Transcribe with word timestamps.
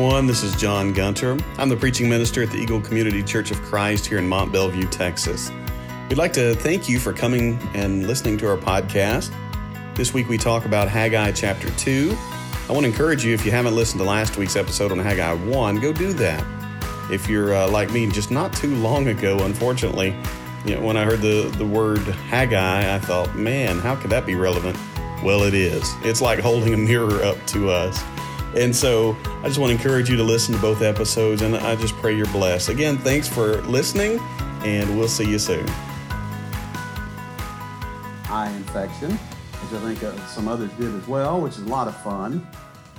Everyone, 0.00 0.26
this 0.26 0.42
is 0.42 0.56
John 0.56 0.94
Gunter. 0.94 1.36
I'm 1.58 1.68
the 1.68 1.76
preaching 1.76 2.08
minister 2.08 2.42
at 2.42 2.48
the 2.48 2.56
Eagle 2.56 2.80
Community 2.80 3.22
Church 3.22 3.50
of 3.50 3.60
Christ 3.60 4.06
here 4.06 4.16
in 4.16 4.26
Mont 4.26 4.50
Belvieu, 4.50 4.90
Texas. 4.90 5.52
We'd 6.08 6.16
like 6.16 6.32
to 6.32 6.54
thank 6.54 6.88
you 6.88 6.98
for 6.98 7.12
coming 7.12 7.58
and 7.74 8.06
listening 8.06 8.38
to 8.38 8.48
our 8.48 8.56
podcast. 8.56 9.30
This 9.94 10.14
week 10.14 10.26
we 10.26 10.38
talk 10.38 10.64
about 10.64 10.88
Haggai 10.88 11.32
chapter 11.32 11.68
2. 11.72 12.16
I 12.16 12.72
want 12.72 12.84
to 12.84 12.90
encourage 12.90 13.26
you, 13.26 13.34
if 13.34 13.44
you 13.44 13.50
haven't 13.50 13.76
listened 13.76 14.00
to 14.00 14.06
last 14.06 14.38
week's 14.38 14.56
episode 14.56 14.90
on 14.90 14.98
Haggai 14.98 15.34
1, 15.34 15.80
go 15.80 15.92
do 15.92 16.14
that. 16.14 16.42
If 17.12 17.28
you're 17.28 17.54
uh, 17.54 17.70
like 17.70 17.92
me, 17.92 18.10
just 18.10 18.30
not 18.30 18.54
too 18.54 18.74
long 18.76 19.08
ago, 19.08 19.44
unfortunately, 19.44 20.16
you 20.64 20.76
know, 20.76 20.80
when 20.80 20.96
I 20.96 21.04
heard 21.04 21.20
the, 21.20 21.52
the 21.58 21.66
word 21.66 22.00
Haggai, 22.00 22.94
I 22.94 22.98
thought, 23.00 23.36
man, 23.36 23.78
how 23.78 23.96
could 23.96 24.08
that 24.08 24.24
be 24.24 24.34
relevant? 24.34 24.78
Well, 25.22 25.42
it 25.42 25.52
is. 25.52 25.94
It's 26.04 26.22
like 26.22 26.38
holding 26.38 26.72
a 26.72 26.78
mirror 26.78 27.22
up 27.22 27.36
to 27.48 27.68
us. 27.68 28.02
And 28.56 28.74
so 28.74 29.14
I 29.42 29.44
just 29.44 29.58
want 29.58 29.70
to 29.70 29.74
encourage 29.74 30.10
you 30.10 30.18
to 30.18 30.22
listen 30.22 30.54
to 30.54 30.60
both 30.60 30.82
episodes, 30.82 31.40
and 31.40 31.56
I 31.56 31.74
just 31.74 31.94
pray 31.94 32.14
you're 32.14 32.26
blessed. 32.26 32.68
Again, 32.68 32.98
thanks 32.98 33.26
for 33.26 33.62
listening, 33.62 34.18
and 34.64 34.98
we'll 34.98 35.08
see 35.08 35.24
you 35.24 35.38
soon. 35.38 35.66
Eye 38.28 38.52
infection, 38.54 39.12
which 39.12 39.80
I 39.80 39.82
think 39.82 40.02
uh, 40.04 40.14
some 40.26 40.46
others 40.46 40.70
did 40.72 40.94
as 40.94 41.08
well, 41.08 41.40
which 41.40 41.54
is 41.54 41.62
a 41.62 41.68
lot 41.68 41.88
of 41.88 41.96
fun. 42.02 42.46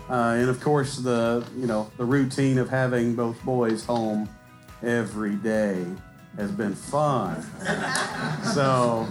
Uh, 0.10 0.36
and 0.40 0.50
of 0.50 0.60
course, 0.60 0.98
the 0.98 1.46
you 1.56 1.68
know 1.68 1.92
the 1.98 2.06
routine 2.06 2.58
of 2.58 2.70
having 2.70 3.14
both 3.14 3.40
boys 3.44 3.86
home 3.86 4.28
every 4.82 5.36
day 5.36 5.86
has 6.38 6.52
been 6.52 6.74
fun. 6.74 7.40
so 8.56 9.08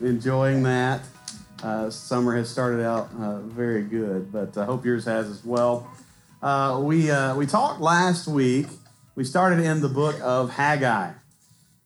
enjoying 0.00 0.64
that. 0.64 1.00
Uh, 1.62 1.88
summer 1.90 2.36
has 2.36 2.50
started 2.50 2.84
out 2.84 3.08
uh, 3.20 3.38
very 3.42 3.84
good, 3.84 4.32
but 4.32 4.58
I 4.58 4.64
hope 4.64 4.84
yours 4.84 5.04
has 5.04 5.28
as 5.30 5.44
well. 5.44 5.88
Uh, 6.46 6.78
we, 6.78 7.10
uh, 7.10 7.34
we 7.34 7.44
talked 7.44 7.80
last 7.80 8.28
week, 8.28 8.68
we 9.16 9.24
started 9.24 9.58
in 9.58 9.80
the 9.80 9.88
book 9.88 10.14
of 10.22 10.48
Haggai. 10.48 11.10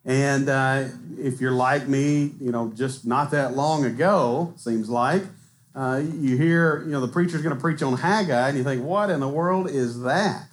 And 0.04 0.50
uh, 0.50 0.84
if 1.18 1.40
you're 1.40 1.50
like 1.50 1.88
me, 1.88 2.32
you 2.38 2.52
know, 2.52 2.70
just 2.76 3.06
not 3.06 3.30
that 3.30 3.56
long 3.56 3.86
ago, 3.86 4.52
seems 4.58 4.90
like, 4.90 5.22
uh, 5.74 6.02
you 6.04 6.36
hear, 6.36 6.82
you 6.84 6.90
know, 6.90 7.00
the 7.00 7.08
preacher's 7.08 7.40
going 7.40 7.54
to 7.54 7.60
preach 7.60 7.82
on 7.82 7.96
Haggai, 7.96 8.50
and 8.50 8.58
you 8.58 8.62
think, 8.62 8.84
what 8.84 9.08
in 9.08 9.20
the 9.20 9.28
world 9.30 9.70
is 9.70 10.02
that? 10.02 10.48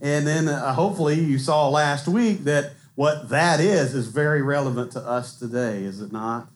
And 0.00 0.26
then 0.26 0.46
hopefully 0.46 1.20
you 1.20 1.38
saw 1.38 1.68
last 1.68 2.08
week 2.08 2.44
that 2.44 2.72
what 2.94 3.28
that 3.28 3.60
is 3.60 3.94
is 3.94 4.06
very 4.06 4.40
relevant 4.40 4.92
to 4.92 5.00
us 5.00 5.38
today, 5.38 5.84
is 5.84 6.00
it 6.00 6.12
not? 6.12 6.48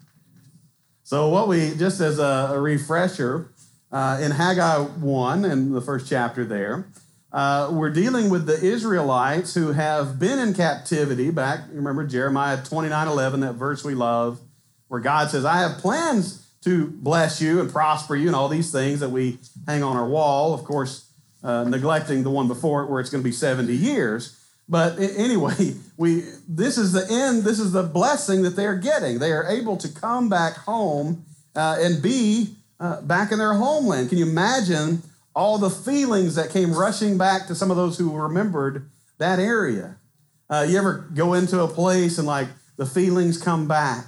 So, 1.02 1.28
what 1.28 1.48
we, 1.48 1.74
just 1.74 2.00
as 2.00 2.18
a, 2.18 2.52
a 2.54 2.58
refresher, 2.58 3.51
uh, 3.92 4.18
in 4.22 4.30
Haggai 4.30 4.78
1, 4.78 5.44
in 5.44 5.72
the 5.72 5.80
first 5.80 6.08
chapter 6.08 6.44
there, 6.44 6.86
uh, 7.32 7.70
we're 7.72 7.90
dealing 7.90 8.30
with 8.30 8.46
the 8.46 8.60
Israelites 8.60 9.54
who 9.54 9.72
have 9.72 10.18
been 10.18 10.38
in 10.38 10.54
captivity 10.54 11.30
back, 11.30 11.60
remember 11.70 12.06
Jeremiah 12.06 12.62
29 12.62 13.08
11, 13.08 13.40
that 13.40 13.54
verse 13.54 13.84
we 13.84 13.94
love, 13.94 14.40
where 14.88 15.00
God 15.00 15.30
says, 15.30 15.44
I 15.44 15.58
have 15.58 15.78
plans 15.78 16.46
to 16.62 16.86
bless 16.86 17.40
you 17.40 17.60
and 17.60 17.70
prosper 17.70 18.16
you, 18.16 18.26
and 18.26 18.36
all 18.36 18.48
these 18.48 18.70
things 18.70 19.00
that 19.00 19.08
we 19.10 19.38
hang 19.66 19.82
on 19.82 19.96
our 19.96 20.06
wall. 20.06 20.54
Of 20.54 20.64
course, 20.64 21.10
uh, 21.42 21.64
neglecting 21.64 22.22
the 22.22 22.30
one 22.30 22.48
before 22.48 22.82
it, 22.82 22.90
where 22.90 23.00
it's 23.00 23.10
going 23.10 23.22
to 23.22 23.28
be 23.28 23.34
70 23.34 23.74
years. 23.74 24.38
But 24.68 24.98
anyway, 24.98 25.74
we 25.96 26.24
this 26.48 26.78
is 26.78 26.92
the 26.92 27.06
end. 27.10 27.42
This 27.42 27.58
is 27.58 27.72
the 27.72 27.82
blessing 27.82 28.42
that 28.42 28.56
they're 28.56 28.76
getting. 28.76 29.18
They 29.18 29.32
are 29.32 29.46
able 29.46 29.76
to 29.78 29.88
come 29.88 30.28
back 30.28 30.56
home 30.56 31.24
uh, 31.56 31.78
and 31.80 32.02
be 32.02 32.56
uh, 32.82 33.00
back 33.02 33.30
in 33.30 33.38
their 33.38 33.54
homeland. 33.54 34.08
Can 34.08 34.18
you 34.18 34.26
imagine 34.28 35.02
all 35.34 35.56
the 35.56 35.70
feelings 35.70 36.34
that 36.34 36.50
came 36.50 36.74
rushing 36.74 37.16
back 37.16 37.46
to 37.46 37.54
some 37.54 37.70
of 37.70 37.76
those 37.76 37.96
who 37.96 38.10
remembered 38.10 38.90
that 39.18 39.38
area? 39.38 39.96
Uh, 40.50 40.66
you 40.68 40.76
ever 40.76 41.08
go 41.14 41.34
into 41.34 41.60
a 41.60 41.68
place 41.68 42.18
and 42.18 42.26
like 42.26 42.48
the 42.76 42.84
feelings 42.84 43.40
come 43.40 43.68
back? 43.68 44.06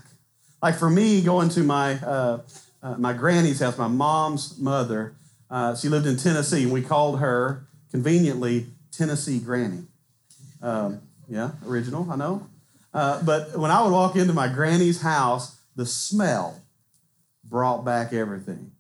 Like 0.61 0.77
for 0.77 0.91
me, 0.91 1.23
going 1.23 1.51
to 1.51 1.63
my 1.63 1.93
uh, 2.01 2.41
uh, 2.83 2.97
my 2.99 3.13
granny's 3.13 3.61
house, 3.61 3.79
my 3.79 3.89
mom's 3.89 4.59
mother. 4.59 5.15
Uh, 5.49 5.77
she 5.77 5.89
lived 5.89 6.07
in 6.07 6.17
Tennessee, 6.17 6.65
and 6.65 6.73
we 6.73 6.83
called 6.83 7.21
her 7.21 7.67
conveniently 7.93 8.67
Tennessee 8.91 9.39
Granny. 9.39 9.85
Um, 10.61 11.01
yeah, 11.29 11.53
original, 11.67 12.11
I 12.11 12.17
know. 12.17 12.47
But 12.93 13.57
when 13.57 13.71
I 13.71 13.83
would 13.83 13.93
walk 13.93 14.17
into 14.17 14.33
my 14.33 14.49
granny's 14.49 15.01
house, 15.01 15.59
the 15.77 15.87
smell 15.87 16.64
brought 17.55 17.85
back 17.85 18.13
everything. 18.13 18.73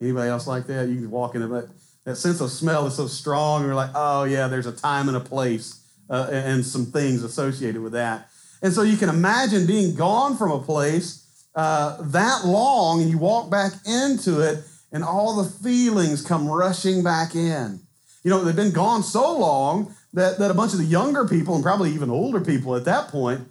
Anybody 0.00 0.30
else 0.30 0.46
like 0.46 0.68
that? 0.68 0.88
You 0.88 0.94
can 0.94 1.10
walk 1.10 1.34
into 1.34 1.48
that, 1.48 1.68
that 2.04 2.14
sense 2.14 2.40
of 2.40 2.48
smell 2.52 2.86
is 2.86 2.94
so 2.94 3.08
strong. 3.08 3.64
You're 3.64 3.74
like, 3.74 3.90
oh, 3.92 4.22
yeah, 4.22 4.46
there's 4.46 4.66
a 4.66 4.72
time 4.72 5.08
and 5.08 5.16
a 5.16 5.20
place 5.20 5.82
uh, 6.08 6.28
and 6.30 6.64
some 6.64 6.86
things 6.86 7.24
associated 7.24 7.82
with 7.82 7.92
that. 7.94 8.28
And 8.62 8.72
so 8.72 8.82
you 8.82 8.96
can 8.96 9.08
imagine 9.08 9.66
being 9.66 9.96
gone 9.96 10.36
from 10.36 10.52
a 10.52 10.60
place 10.60 11.26
uh, 11.56 12.00
that 12.00 12.42
long 12.46 13.02
and 13.02 13.10
you 13.10 13.18
walk 13.18 13.50
back 13.50 13.72
into 13.84 14.40
it 14.40 14.62
and 14.92 15.02
all 15.02 15.42
the 15.42 15.50
feelings 15.50 16.24
come 16.24 16.46
rushing 16.46 17.02
back 17.02 17.34
in. 17.34 17.80
You 18.22 18.30
know, 18.30 18.44
they've 18.44 18.54
been 18.54 18.70
gone 18.70 19.02
so 19.02 19.36
long 19.36 19.92
that, 20.12 20.38
that 20.38 20.52
a 20.52 20.54
bunch 20.54 20.72
of 20.72 20.78
the 20.78 20.84
younger 20.84 21.26
people, 21.26 21.56
and 21.56 21.64
probably 21.64 21.90
even 21.90 22.10
older 22.10 22.40
people 22.40 22.76
at 22.76 22.84
that 22.84 23.08
point, 23.08 23.48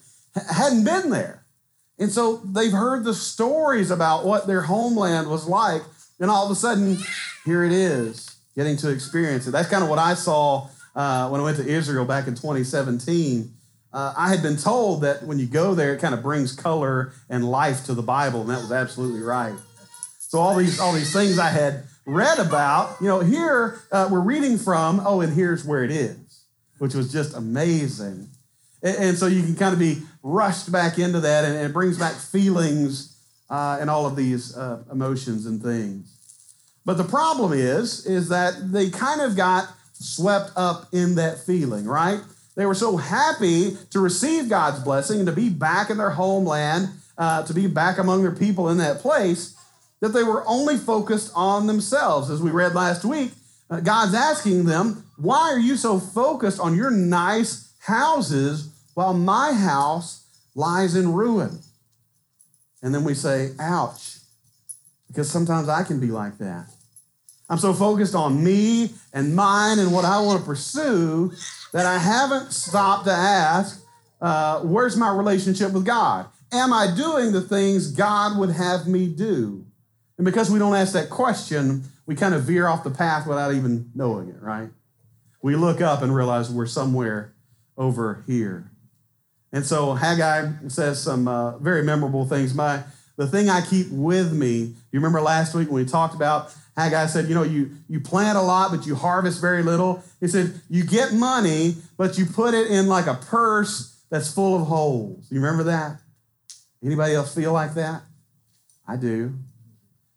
hadn't 0.49 0.85
been 0.85 1.09
there. 1.09 1.38
And 1.99 2.11
so 2.11 2.37
they've 2.37 2.71
heard 2.71 3.03
the 3.03 3.13
stories 3.13 3.91
about 3.91 4.25
what 4.25 4.47
their 4.47 4.61
homeland 4.61 5.29
was 5.29 5.47
like, 5.47 5.81
and 6.19 6.31
all 6.31 6.45
of 6.45 6.51
a 6.51 6.55
sudden, 6.55 6.97
here 7.45 7.63
it 7.63 7.71
is, 7.71 8.37
getting 8.55 8.77
to 8.77 8.89
experience 8.89 9.47
it. 9.47 9.51
That's 9.51 9.69
kind 9.69 9.83
of 9.83 9.89
what 9.89 9.99
I 9.99 10.13
saw 10.13 10.69
uh, 10.95 11.29
when 11.29 11.41
I 11.41 11.43
went 11.43 11.57
to 11.57 11.67
Israel 11.67 12.05
back 12.05 12.27
in 12.27 12.35
2017. 12.35 13.53
Uh, 13.91 14.13
I 14.15 14.29
had 14.29 14.41
been 14.41 14.57
told 14.57 15.01
that 15.01 15.23
when 15.23 15.39
you 15.39 15.45
go 15.45 15.75
there, 15.75 15.93
it 15.93 15.99
kind 15.99 16.13
of 16.13 16.21
brings 16.21 16.55
color 16.55 17.11
and 17.29 17.49
life 17.49 17.85
to 17.85 17.93
the 17.93 18.03
Bible, 18.03 18.41
and 18.41 18.49
that 18.49 18.61
was 18.61 18.71
absolutely 18.71 19.21
right. 19.21 19.55
So 20.19 20.39
all 20.39 20.55
these 20.55 20.79
all 20.79 20.93
these 20.93 21.11
things 21.11 21.39
I 21.39 21.49
had 21.49 21.85
read 22.05 22.37
about, 22.37 22.97
you 23.01 23.07
know, 23.07 23.19
here 23.19 23.81
uh, 23.91 24.07
we're 24.11 24.19
reading 24.19 24.59
from. 24.59 25.01
Oh, 25.03 25.21
and 25.21 25.33
here's 25.33 25.65
where 25.65 25.83
it 25.83 25.91
is 25.91 26.29
which 26.79 26.95
was 26.95 27.11
just 27.11 27.35
amazing. 27.35 28.29
And, 28.81 29.17
so 29.17 29.27
you 29.27 29.43
can 29.43 29.55
kind 29.55 29.73
of 29.73 29.79
be 29.79 30.01
rushed 30.23 30.71
back 30.71 30.99
into 30.99 31.19
that, 31.21 31.45
and 31.45 31.55
it 31.55 31.73
brings 31.73 31.97
back 31.97 32.15
feelings 32.15 33.15
uh, 33.49 33.77
and 33.79 33.89
all 33.89 34.05
of 34.05 34.15
these 34.15 34.55
uh, 34.55 34.83
emotions 34.91 35.45
and 35.45 35.61
things. 35.61 36.15
But 36.85 36.97
the 36.97 37.03
problem 37.03 37.53
is, 37.53 38.05
is 38.05 38.29
that 38.29 38.71
they 38.71 38.89
kind 38.89 39.21
of 39.21 39.35
got 39.35 39.69
swept 39.93 40.51
up 40.55 40.87
in 40.93 41.15
that 41.15 41.39
feeling, 41.39 41.85
right? 41.85 42.19
They 42.55 42.65
were 42.65 42.75
so 42.75 42.97
happy 42.97 43.77
to 43.91 43.99
receive 43.99 44.49
God's 44.49 44.79
blessing 44.79 45.19
and 45.19 45.27
to 45.27 45.33
be 45.33 45.49
back 45.49 45.89
in 45.89 45.97
their 45.97 46.09
homeland, 46.09 46.89
uh, 47.17 47.43
to 47.43 47.53
be 47.53 47.67
back 47.67 47.97
among 47.97 48.21
their 48.21 48.35
people 48.35 48.69
in 48.69 48.77
that 48.79 48.99
place, 48.99 49.55
that 50.01 50.09
they 50.09 50.23
were 50.23 50.43
only 50.47 50.77
focused 50.77 51.31
on 51.35 51.67
themselves. 51.67 52.29
As 52.29 52.41
we 52.41 52.51
read 52.51 52.73
last 52.73 53.05
week, 53.05 53.31
uh, 53.69 53.81
God's 53.81 54.13
asking 54.13 54.65
them, 54.65 55.05
Why 55.17 55.51
are 55.51 55.59
you 55.59 55.75
so 55.75 55.99
focused 55.99 56.59
on 56.59 56.75
your 56.75 56.91
nice 56.91 57.71
houses 57.79 58.69
while 58.93 59.13
my 59.13 59.53
house 59.53 60.25
lies 60.55 60.95
in 60.95 61.13
ruin? 61.13 61.59
And 62.81 62.93
then 62.93 63.03
we 63.03 63.13
say, 63.13 63.51
Ouch, 63.59 64.17
because 65.07 65.29
sometimes 65.29 65.69
I 65.69 65.83
can 65.83 65.99
be 65.99 66.07
like 66.07 66.37
that. 66.37 66.67
I'm 67.49 67.57
so 67.57 67.73
focused 67.73 68.15
on 68.15 68.43
me 68.43 68.91
and 69.11 69.35
mine 69.35 69.79
and 69.79 69.91
what 69.91 70.05
I 70.05 70.19
want 70.21 70.39
to 70.39 70.45
pursue 70.45 71.31
that 71.73 71.85
I 71.85 71.97
haven't 71.97 72.51
stopped 72.51 73.05
to 73.05 73.11
ask, 73.11 73.83
uh, 74.21 74.59
Where's 74.61 74.95
my 74.95 75.09
relationship 75.09 75.71
with 75.73 75.85
God? 75.85 76.27
Am 76.51 76.73
I 76.73 76.93
doing 76.95 77.31
the 77.31 77.41
things 77.41 77.91
God 77.91 78.37
would 78.37 78.51
have 78.51 78.87
me 78.87 79.07
do? 79.07 79.65
And 80.17 80.25
because 80.25 80.51
we 80.51 80.59
don't 80.59 80.75
ask 80.75 80.93
that 80.93 81.09
question, 81.09 81.83
we 82.05 82.15
kind 82.15 82.33
of 82.33 82.43
veer 82.43 82.67
off 82.67 82.83
the 82.83 82.89
path 82.89 83.27
without 83.27 83.53
even 83.53 83.91
knowing 83.93 84.29
it, 84.29 84.41
right? 84.41 84.69
We 85.41 85.55
look 85.55 85.79
up 85.79 86.01
and 86.01 86.13
realize 86.13 86.49
we're 86.49 86.65
somewhere 86.65 87.33
over 87.77 88.23
here. 88.27 88.71
And 89.51 89.65
so 89.65 89.93
Haggai 89.93 90.51
says 90.67 91.01
some 91.01 91.27
uh, 91.27 91.57
very 91.57 91.83
memorable 91.83 92.25
things. 92.25 92.53
My 92.53 92.83
the 93.17 93.27
thing 93.27 93.49
I 93.49 93.61
keep 93.61 93.87
with 93.91 94.31
me. 94.31 94.75
You 94.91 94.99
remember 94.99 95.21
last 95.21 95.53
week 95.53 95.69
when 95.69 95.83
we 95.83 95.89
talked 95.89 96.15
about 96.15 96.53
Haggai 96.77 97.07
said, 97.07 97.27
you 97.27 97.35
know, 97.35 97.43
you 97.43 97.71
you 97.87 97.99
plant 97.99 98.37
a 98.37 98.41
lot 98.41 98.71
but 98.71 98.85
you 98.85 98.95
harvest 98.95 99.41
very 99.41 99.63
little. 99.63 100.03
He 100.19 100.27
said 100.27 100.61
you 100.69 100.83
get 100.83 101.13
money 101.13 101.75
but 101.97 102.17
you 102.17 102.25
put 102.25 102.53
it 102.53 102.71
in 102.71 102.87
like 102.87 103.07
a 103.07 103.15
purse 103.15 104.01
that's 104.09 104.31
full 104.33 104.59
of 104.59 104.67
holes. 104.67 105.27
You 105.29 105.41
remember 105.41 105.63
that? 105.63 105.99
Anybody 106.83 107.13
else 107.13 107.35
feel 107.35 107.53
like 107.53 107.73
that? 107.73 108.03
I 108.87 108.95
do. 108.95 109.33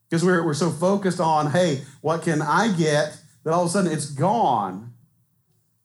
Because 0.09 0.25
we're, 0.25 0.45
we're 0.45 0.55
so 0.55 0.71
focused 0.71 1.21
on, 1.21 1.51
hey, 1.51 1.83
what 2.01 2.23
can 2.23 2.43
I 2.43 2.73
get, 2.73 3.19
that 3.45 3.53
all 3.53 3.63
of 3.63 3.69
a 3.69 3.71
sudden 3.71 3.91
it's 3.91 4.11
gone. 4.11 4.92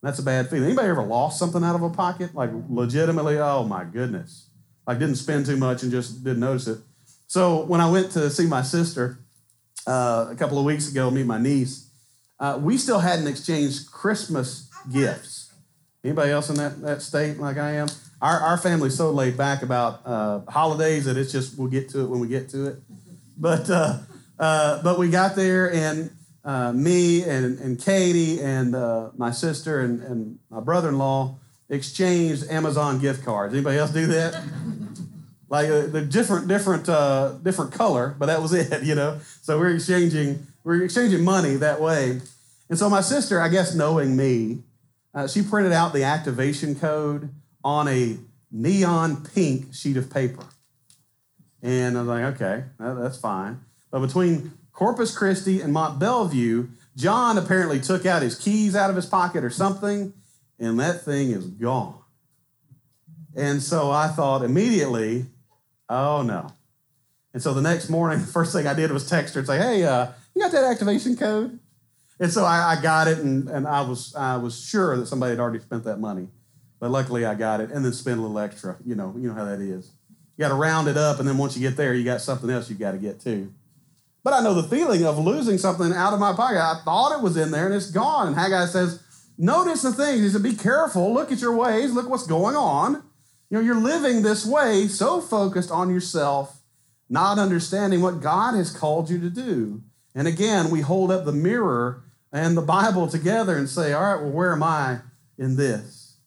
That's 0.04 0.20
a 0.20 0.24
bad 0.24 0.50
feeling. 0.50 0.66
Anybody 0.66 0.90
ever 0.90 1.04
lost 1.04 1.40
something 1.40 1.64
out 1.64 1.76
of 1.76 1.82
a 1.82 1.90
pocket? 1.90 2.36
Like 2.36 2.52
legitimately, 2.70 3.40
oh 3.40 3.64
my 3.64 3.84
goodness. 3.84 4.50
Like 4.86 5.00
didn't 5.00 5.16
spend 5.16 5.46
too 5.46 5.58
much 5.58 5.84
and 5.84 5.92
just 5.92 6.24
didn't 6.24 6.40
notice 6.40 6.68
it. 6.68 6.80
So 7.28 7.66
when 7.66 7.82
I 7.82 7.90
went 7.90 8.12
to 8.12 8.30
see 8.30 8.46
my 8.46 8.62
sister 8.62 9.20
uh, 9.86 10.28
a 10.30 10.36
couple 10.36 10.60
of 10.60 10.66
weeks 10.66 10.90
ago, 10.90 11.12
meet 11.12 11.26
my 11.26 11.38
niece, 11.38 11.90
uh, 12.40 12.60
we 12.62 12.78
still 12.78 13.00
hadn't 13.00 13.28
exchanged 13.28 13.92
Christmas 13.92 14.70
gifts. 14.92 15.52
Anybody 16.04 16.32
else 16.32 16.50
in 16.50 16.56
that, 16.56 16.80
that 16.82 17.02
state 17.02 17.38
like 17.40 17.58
I 17.58 17.72
am? 17.72 17.88
Our, 18.22 18.40
our 18.40 18.58
family's 18.58 18.96
so 18.96 19.12
laid 19.12 19.36
back 19.36 19.62
about 19.62 20.02
uh, 20.06 20.40
holidays 20.48 21.06
that 21.06 21.18
it's 21.18 21.32
just 21.32 21.58
we'll 21.58 21.68
get 21.68 21.90
to 21.90 22.02
it 22.02 22.08
when 22.08 22.20
we 22.20 22.28
get 22.28 22.50
to 22.50 22.68
it. 22.68 22.80
But 23.38 23.70
uh, 23.70 24.00
uh, 24.40 24.82
but 24.84 24.98
we 24.98 25.10
got 25.10 25.36
there 25.36 25.72
and 25.72 26.12
uh, 26.48 26.72
me 26.72 27.24
and, 27.24 27.60
and 27.60 27.78
Katie 27.78 28.40
and 28.40 28.74
uh, 28.74 29.10
my 29.18 29.32
sister 29.32 29.82
and, 29.82 30.02
and 30.02 30.40
my 30.50 30.62
brother-in-law 30.62 31.38
exchanged 31.70 32.50
Amazon 32.50 33.00
gift 33.00 33.26
cards. 33.26 33.54
Anybody 33.54 33.78
else 33.78 33.92
do 33.92 34.08
that? 34.08 34.42
like 35.50 35.68
uh, 35.70 35.88
the 35.88 36.02
different 36.02 36.48
different 36.48 36.88
uh, 36.88 37.34
different 37.44 37.74
color, 37.74 38.16
but 38.18 38.28
that 38.28 38.42
was 38.42 38.54
it, 38.72 38.84
you 38.84 38.96
know. 38.96 39.20
So 39.42 39.60
we're 39.60 39.76
exchanging 39.76 40.48
we're 40.64 40.84
exchanging 40.84 41.26
money 41.26 41.56
that 41.56 41.82
way. 41.82 42.22
And 42.70 42.80
so 42.80 42.90
my 42.90 43.02
sister, 43.02 43.42
I 43.42 43.50
guess 43.50 43.76
knowing 43.76 44.16
me, 44.16 44.64
uh, 45.14 45.28
she 45.28 45.42
printed 45.42 45.74
out 45.74 45.92
the 45.92 46.04
activation 46.04 46.76
code 46.76 47.30
on 47.62 47.90
a 47.90 48.18
neon 48.52 49.26
pink 49.36 49.74
sheet 49.74 49.98
of 49.98 50.10
paper. 50.10 50.46
And 51.62 51.98
I 51.98 52.02
was 52.02 52.08
like, 52.08 52.24
okay, 52.36 52.64
that's 52.80 53.18
fine. 53.18 53.60
But 53.92 54.00
between 54.00 54.52
Corpus 54.78 55.18
Christi 55.18 55.60
and 55.60 55.74
Mont 55.74 56.00
Belvieu, 56.00 56.70
John 56.96 57.40
apparently 57.40 57.80
took 57.80 58.06
out 58.06 58.22
his 58.22 58.38
keys 58.38 58.76
out 58.76 58.92
of 58.92 58.96
his 58.96 59.08
pocket 59.08 59.44
or 59.44 59.50
something, 59.50 60.14
and 60.60 60.80
that 60.80 61.02
thing 61.02 61.32
is 61.32 61.48
gone. 61.48 61.98
And 63.36 63.60
so 63.64 63.90
I 63.90 64.08
thought 64.08 64.44
immediately, 64.44 65.26
oh 65.90 66.22
no. 66.22 66.54
And 67.34 67.42
so 67.42 67.56
the 67.56 67.62
next 67.62 67.90
morning, 67.90 68.20
the 68.22 68.28
first 68.28 68.54
thing 68.54 68.68
I 68.68 68.76
did 68.76 68.92
was 68.92 69.10
text 69.10 69.34
her 69.34 69.40
and 69.40 69.48
say, 69.48 69.58
hey, 69.58 69.84
uh, 69.84 70.10
you 70.36 70.44
got 70.44 70.52
that 70.52 70.66
activation 70.66 71.18
code? 71.18 71.58
And 72.20 72.32
so 72.32 72.46
I, 72.46 72.78
I, 72.78 72.82
got 72.82 73.08
it, 73.08 73.18
and, 73.18 73.50
and 73.50 73.68
I, 73.68 73.82
was, 73.82 74.14
I 74.14 74.38
was 74.38 74.64
sure 74.64 74.96
that 74.96 75.08
somebody 75.08 75.32
had 75.32 75.40
already 75.40 75.60
spent 75.60 75.86
that 75.86 75.98
money. 75.98 76.28
But 76.80 76.92
luckily 76.92 77.26
I 77.26 77.34
got 77.34 77.62
it 77.62 77.72
and 77.72 77.84
then 77.84 77.94
spent 77.94 78.20
a 78.20 78.22
little 78.22 78.38
extra. 78.38 78.78
You 78.86 78.94
know, 78.94 79.16
you 79.18 79.28
know 79.28 79.34
how 79.34 79.46
that 79.46 79.60
is. 79.60 79.92
You 80.38 80.44
got 80.44 80.50
to 80.50 80.54
round 80.54 80.88
it 80.88 80.98
up, 80.98 81.18
and 81.18 81.28
then 81.28 81.40
once 81.40 81.58
you 81.58 81.68
get 81.68 81.78
there, 81.78 81.96
you 81.96 82.04
got 82.04 82.22
something 82.22 82.48
else 82.52 82.70
you 82.70 82.76
got 82.76 82.92
to 82.92 83.00
get 83.00 83.20
too. 83.20 83.52
But 84.28 84.34
I 84.34 84.42
know 84.42 84.54
the 84.54 84.68
feeling 84.68 85.06
of 85.06 85.18
losing 85.18 85.58
something 85.58 85.94
out 85.94 86.12
of 86.12 86.20
my 86.20 86.34
pocket. 86.34 86.58
I 86.58 86.82
thought 86.84 87.18
it 87.18 87.24
was 87.24 87.38
in 87.38 87.52
there 87.52 87.66
and 87.66 87.74
it's 87.74 87.90
gone. 87.90 88.28
And 88.28 88.36
Haggai 88.36 88.66
says, 88.66 89.02
Notice 89.38 89.84
the 89.84 89.94
things. 89.94 90.20
He 90.20 90.28
said, 90.28 90.44
Be 90.44 90.54
careful. 90.54 91.14
Look 91.14 91.32
at 91.32 91.40
your 91.40 91.56
ways. 91.56 91.94
Look 91.94 92.10
what's 92.10 92.28
going 92.28 92.58
on. 92.58 92.96
You 93.50 93.58
know, 93.58 93.60
you're 93.62 93.80
living 93.80 94.24
this 94.24 94.46
way 94.46 94.90
so 94.90 95.22
focused 95.22 95.72
on 95.72 95.90
yourself, 95.90 96.60
not 97.10 97.40
understanding 97.40 98.02
what 98.02 98.20
God 98.20 98.54
has 98.56 98.70
called 98.70 99.10
you 99.10 99.18
to 99.22 99.30
do. 99.30 99.82
And 100.14 100.28
again, 100.28 100.72
we 100.72 100.82
hold 100.82 101.10
up 101.10 101.24
the 101.24 101.32
mirror 101.32 102.04
and 102.34 102.58
the 102.58 102.62
Bible 102.62 103.08
together 103.08 103.56
and 103.56 103.70
say, 103.70 103.94
All 103.94 104.02
right, 104.02 104.22
well, 104.22 104.32
where 104.32 104.52
am 104.52 104.62
I 104.62 105.00
in 105.38 105.56
this? 105.56 106.18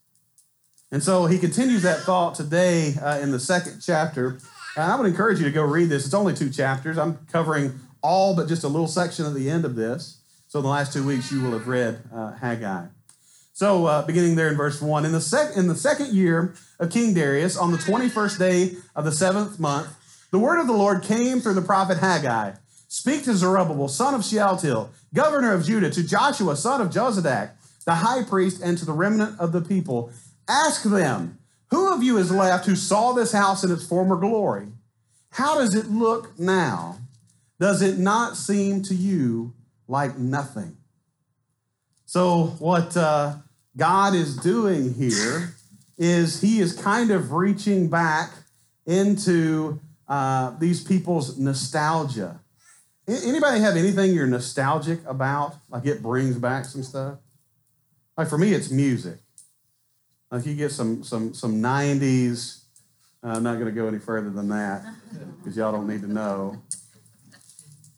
And 0.91 1.03
so 1.03 1.27
he 1.27 1.37
continues 1.37 1.83
that 1.83 1.99
thought 1.99 2.33
today 2.33 2.95
uh, 2.99 3.19
in 3.19 3.29
the 3.29 3.39
second 3.39 3.79
chapter. 3.79 4.39
And 4.75 4.91
I 4.91 4.95
would 4.95 5.05
encourage 5.05 5.37
you 5.37 5.45
to 5.45 5.51
go 5.51 5.63
read 5.63 5.89
this. 5.89 6.05
It's 6.05 6.15
only 6.15 6.33
two 6.33 6.49
chapters. 6.49 6.97
I'm 6.97 7.19
covering 7.31 7.79
all 8.01 8.35
but 8.35 8.47
just 8.47 8.63
a 8.63 8.67
little 8.67 8.87
section 8.87 9.25
at 9.25 9.33
the 9.33 9.49
end 9.49 9.65
of 9.65 9.75
this. 9.75 10.21
So 10.47 10.59
in 10.59 10.63
the 10.63 10.69
last 10.69 10.91
two 10.93 11.05
weeks, 11.05 11.31
you 11.31 11.41
will 11.41 11.51
have 11.51 11.67
read 11.67 12.01
uh, 12.13 12.33
Haggai. 12.33 12.87
So 13.53 13.85
uh, 13.85 14.05
beginning 14.05 14.35
there 14.35 14.49
in 14.49 14.57
verse 14.57 14.81
one, 14.81 15.05
in 15.05 15.11
the 15.11 15.21
sec- 15.21 15.55
in 15.55 15.67
the 15.67 15.75
second 15.75 16.13
year 16.13 16.55
of 16.79 16.89
King 16.91 17.13
Darius, 17.13 17.55
on 17.57 17.71
the 17.71 17.77
twenty 17.77 18.09
first 18.09 18.39
day 18.39 18.75
of 18.95 19.05
the 19.05 19.11
seventh 19.11 19.59
month, 19.59 19.89
the 20.31 20.39
word 20.39 20.59
of 20.59 20.67
the 20.67 20.73
Lord 20.73 21.03
came 21.03 21.39
through 21.39 21.53
the 21.53 21.61
prophet 21.61 21.99
Haggai. 21.99 22.53
Speak 22.87 23.23
to 23.23 23.33
Zerubbabel, 23.33 23.87
son 23.87 24.13
of 24.13 24.25
Shealtiel, 24.25 24.89
governor 25.13 25.53
of 25.53 25.65
Judah, 25.65 25.89
to 25.91 26.03
Joshua, 26.03 26.57
son 26.57 26.81
of 26.81 26.89
Jozadak, 26.89 27.51
the 27.85 27.95
high 27.95 28.23
priest, 28.23 28.61
and 28.61 28.77
to 28.77 28.85
the 28.85 28.93
remnant 28.93 29.39
of 29.39 29.53
the 29.53 29.61
people. 29.61 30.11
Ask 30.47 30.83
them, 30.83 31.37
who 31.69 31.93
of 31.93 32.03
you 32.03 32.17
is 32.17 32.31
left 32.31 32.65
who 32.65 32.75
saw 32.75 33.13
this 33.13 33.31
house 33.31 33.63
in 33.63 33.71
its 33.71 33.87
former 33.87 34.17
glory? 34.17 34.67
How 35.31 35.59
does 35.59 35.75
it 35.75 35.89
look 35.89 36.37
now? 36.37 36.97
Does 37.61 37.83
it 37.83 37.99
not 37.99 38.37
seem 38.37 38.81
to 38.83 38.95
you 38.95 39.53
like 39.87 40.17
nothing? 40.17 40.77
So, 42.07 42.55
what 42.57 42.97
uh, 42.97 43.35
God 43.77 44.15
is 44.15 44.35
doing 44.35 44.95
here 44.95 45.53
is 45.95 46.41
He 46.41 46.59
is 46.59 46.73
kind 46.73 47.11
of 47.11 47.31
reaching 47.31 47.87
back 47.87 48.31
into 48.87 49.79
uh, 50.07 50.57
these 50.57 50.83
people's 50.83 51.37
nostalgia. 51.37 52.39
Anybody 53.07 53.59
have 53.59 53.75
anything 53.75 54.15
you're 54.15 54.25
nostalgic 54.25 54.99
about? 55.05 55.55
Like 55.69 55.85
it 55.85 56.01
brings 56.01 56.37
back 56.37 56.65
some 56.65 56.81
stuff? 56.81 57.19
Like 58.17 58.27
for 58.27 58.39
me, 58.39 58.53
it's 58.53 58.71
music. 58.71 59.19
Like 60.31 60.47
you 60.47 60.55
get 60.55 60.71
some 60.71 61.03
some 61.03 61.35
some 61.35 61.61
90s 61.61 62.61
uh, 63.23 63.33
I'm 63.35 63.43
not 63.43 63.59
going 63.59 63.67
to 63.67 63.71
go 63.71 63.87
any 63.87 63.99
further 63.99 64.31
than 64.31 64.49
that 64.49 64.83
because 65.37 65.55
y'all 65.55 65.71
don't 65.71 65.87
need 65.87 66.01
to 66.01 66.11
know. 66.11 66.59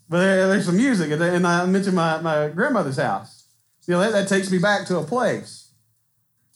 But 0.09 0.19
there, 0.19 0.47
there's 0.47 0.65
some 0.65 0.77
music, 0.77 1.11
and 1.11 1.47
I 1.47 1.65
mentioned 1.65 1.95
my, 1.95 2.19
my 2.21 2.49
grandmother's 2.49 2.97
house. 2.97 3.47
You 3.87 3.95
know, 3.95 3.99
that, 3.99 4.11
that 4.13 4.27
takes 4.27 4.51
me 4.51 4.59
back 4.59 4.85
to 4.87 4.97
a 4.97 5.03
place. 5.03 5.71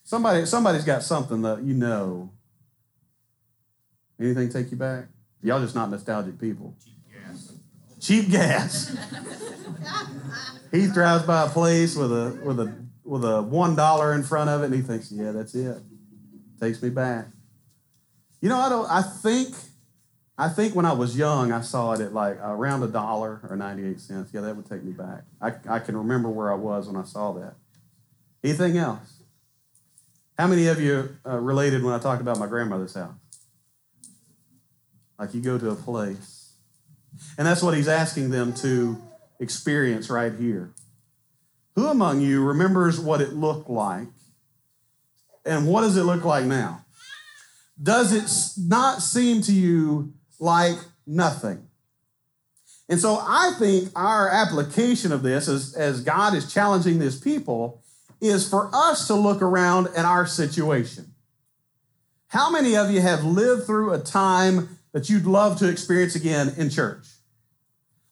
Somebody, 0.04 0.46
somebody's 0.46 0.86
got 0.86 1.04
something 1.04 1.42
that 1.42 1.64
you 1.64 1.74
know. 1.74 2.32
Anything 4.20 4.50
take 4.50 4.72
you 4.72 4.78
back? 4.78 5.08
Y'all 5.44 5.60
just 5.60 5.76
not 5.76 5.90
nostalgic 5.90 6.40
people. 6.40 6.76
Cheap 6.84 7.12
gas. 7.12 7.54
Cheap 8.00 8.32
gas. 8.32 8.98
he 10.72 10.88
drives 10.88 11.24
by 11.24 11.46
a 11.46 11.50
place 11.50 11.96
with 11.96 12.12
a 12.12 12.40
with 12.44 12.60
a 12.60 12.74
with 13.04 13.24
a 13.24 13.42
one 13.42 13.76
dollar 13.76 14.14
in 14.14 14.24
front 14.24 14.50
of 14.50 14.62
it, 14.62 14.66
and 14.66 14.76
he 14.76 14.82
thinks, 14.82 15.12
"Yeah, 15.12 15.32
that's 15.32 15.56
it." 15.56 15.78
Takes 16.60 16.82
me 16.82 16.90
back. 16.90 17.28
You 18.42 18.50
know, 18.50 18.58
I 18.58 18.70
don't. 18.70 18.90
I 18.90 19.02
think, 19.02 19.56
I 20.40 20.50
think 20.50 20.76
when 20.76 20.86
I 20.86 20.94
was 20.94 21.18
young, 21.18 21.52
I 21.52 21.62
saw 21.62 21.94
it 21.94 22.02
at 22.02 22.14
like 22.14 22.38
around 22.40 22.84
a 22.84 22.88
dollar 22.88 23.42
or 23.50 23.56
ninety-eight 23.56 24.00
cents. 24.00 24.32
Yeah, 24.34 24.42
that 24.42 24.56
would 24.56 24.70
take 24.70 24.84
me 24.84 24.92
back. 24.92 25.24
I, 25.42 25.54
I 25.68 25.80
can 25.80 25.98
remember 25.98 26.30
where 26.30 26.52
I 26.52 26.56
was 26.56 26.88
when 26.88 26.96
I 26.96 27.04
saw 27.06 27.32
that. 27.34 27.56
Anything 28.44 28.78
else? 28.78 29.24
How 30.38 30.46
many 30.46 30.68
of 30.68 30.80
you 30.80 31.18
uh, 31.26 31.38
related 31.40 31.84
when 31.84 31.94
I 31.94 32.00
talked 32.00 32.22
about 32.22 32.38
my 32.38 32.46
grandmother's 32.46 32.94
house? 32.94 33.16
Like 35.18 35.34
you 35.34 35.42
go 35.42 35.58
to 35.58 35.72
a 35.72 35.76
place, 35.76 36.54
and 37.40 37.48
that's 37.48 37.64
what 37.64 37.76
he's 37.76 37.88
asking 37.88 38.30
them 38.30 38.54
to 38.56 39.02
experience 39.40 40.10
right 40.12 40.34
here. 40.34 40.72
Who 41.76 41.88
among 41.88 42.22
you 42.22 42.44
remembers 42.44 43.00
what 43.00 43.22
it 43.22 43.34
looked 43.34 43.72
like, 43.72 44.08
and 45.44 45.68
what 45.68 45.82
does 45.82 45.98
it 45.98 46.04
look 46.04 46.24
like 46.24 46.46
now? 46.46 46.86
does 47.82 48.12
it 48.12 48.60
not 48.68 49.02
seem 49.02 49.42
to 49.44 49.54
you 49.54 50.14
like 50.40 50.78
nothing? 51.06 51.68
And 52.90 53.00
so 53.00 53.20
I 53.22 53.54
think 53.60 53.92
our 53.96 54.30
application 54.30 55.12
of 55.12 55.22
this, 55.22 55.48
as, 55.48 55.74
as 55.74 56.02
God 56.02 56.34
is 56.34 56.52
challenging 56.52 57.00
this 57.00 57.20
people, 57.20 57.82
is 58.22 58.50
for 58.50 58.70
us 58.74 59.08
to 59.08 59.14
look 59.14 59.42
around 59.42 59.88
at 59.96 60.06
our 60.06 60.26
situation. 60.26 61.14
How 62.28 62.50
many 62.50 62.76
of 62.76 62.92
you 62.92 63.02
have 63.02 63.24
lived 63.24 63.66
through 63.66 63.94
a 63.94 64.00
time 64.00 64.80
that 64.94 65.10
you'd 65.10 65.26
love 65.26 65.60
to 65.60 65.70
experience 65.70 66.16
again 66.16 66.54
in 66.58 66.70
church? 66.70 67.08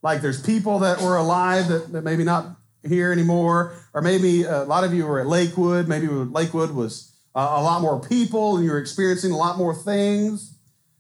Like 0.02 0.22
there's 0.22 0.42
people 0.42 0.80
that 0.80 1.02
were 1.02 1.18
alive 1.18 1.68
that, 1.70 1.92
that 1.92 2.04
maybe 2.04 2.24
not 2.24 2.58
here 2.88 3.12
anymore, 3.12 3.74
or 3.94 4.02
maybe 4.02 4.44
a 4.44 4.64
lot 4.64 4.84
of 4.84 4.94
you 4.94 5.06
were 5.06 5.20
at 5.20 5.28
Lakewood. 5.28 5.88
Maybe 5.88 6.08
Lakewood 6.08 6.72
was 6.72 7.12
uh, 7.34 7.56
a 7.56 7.64
lot 7.64 7.82
more 7.82 8.00
people 8.00 8.58
and 8.58 8.66
you're 8.66 8.78
experiencing 8.78 9.32
a 9.32 9.38
lot 9.38 9.58
more 9.58 9.74
things. 9.74 10.55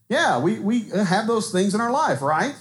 Yeah, 0.10 0.40
we, 0.40 0.60
we 0.60 0.82
have 0.90 1.28
those 1.28 1.52
things 1.52 1.74
in 1.74 1.82
our 1.82 1.92
life, 1.92 2.22
right? 2.22 2.56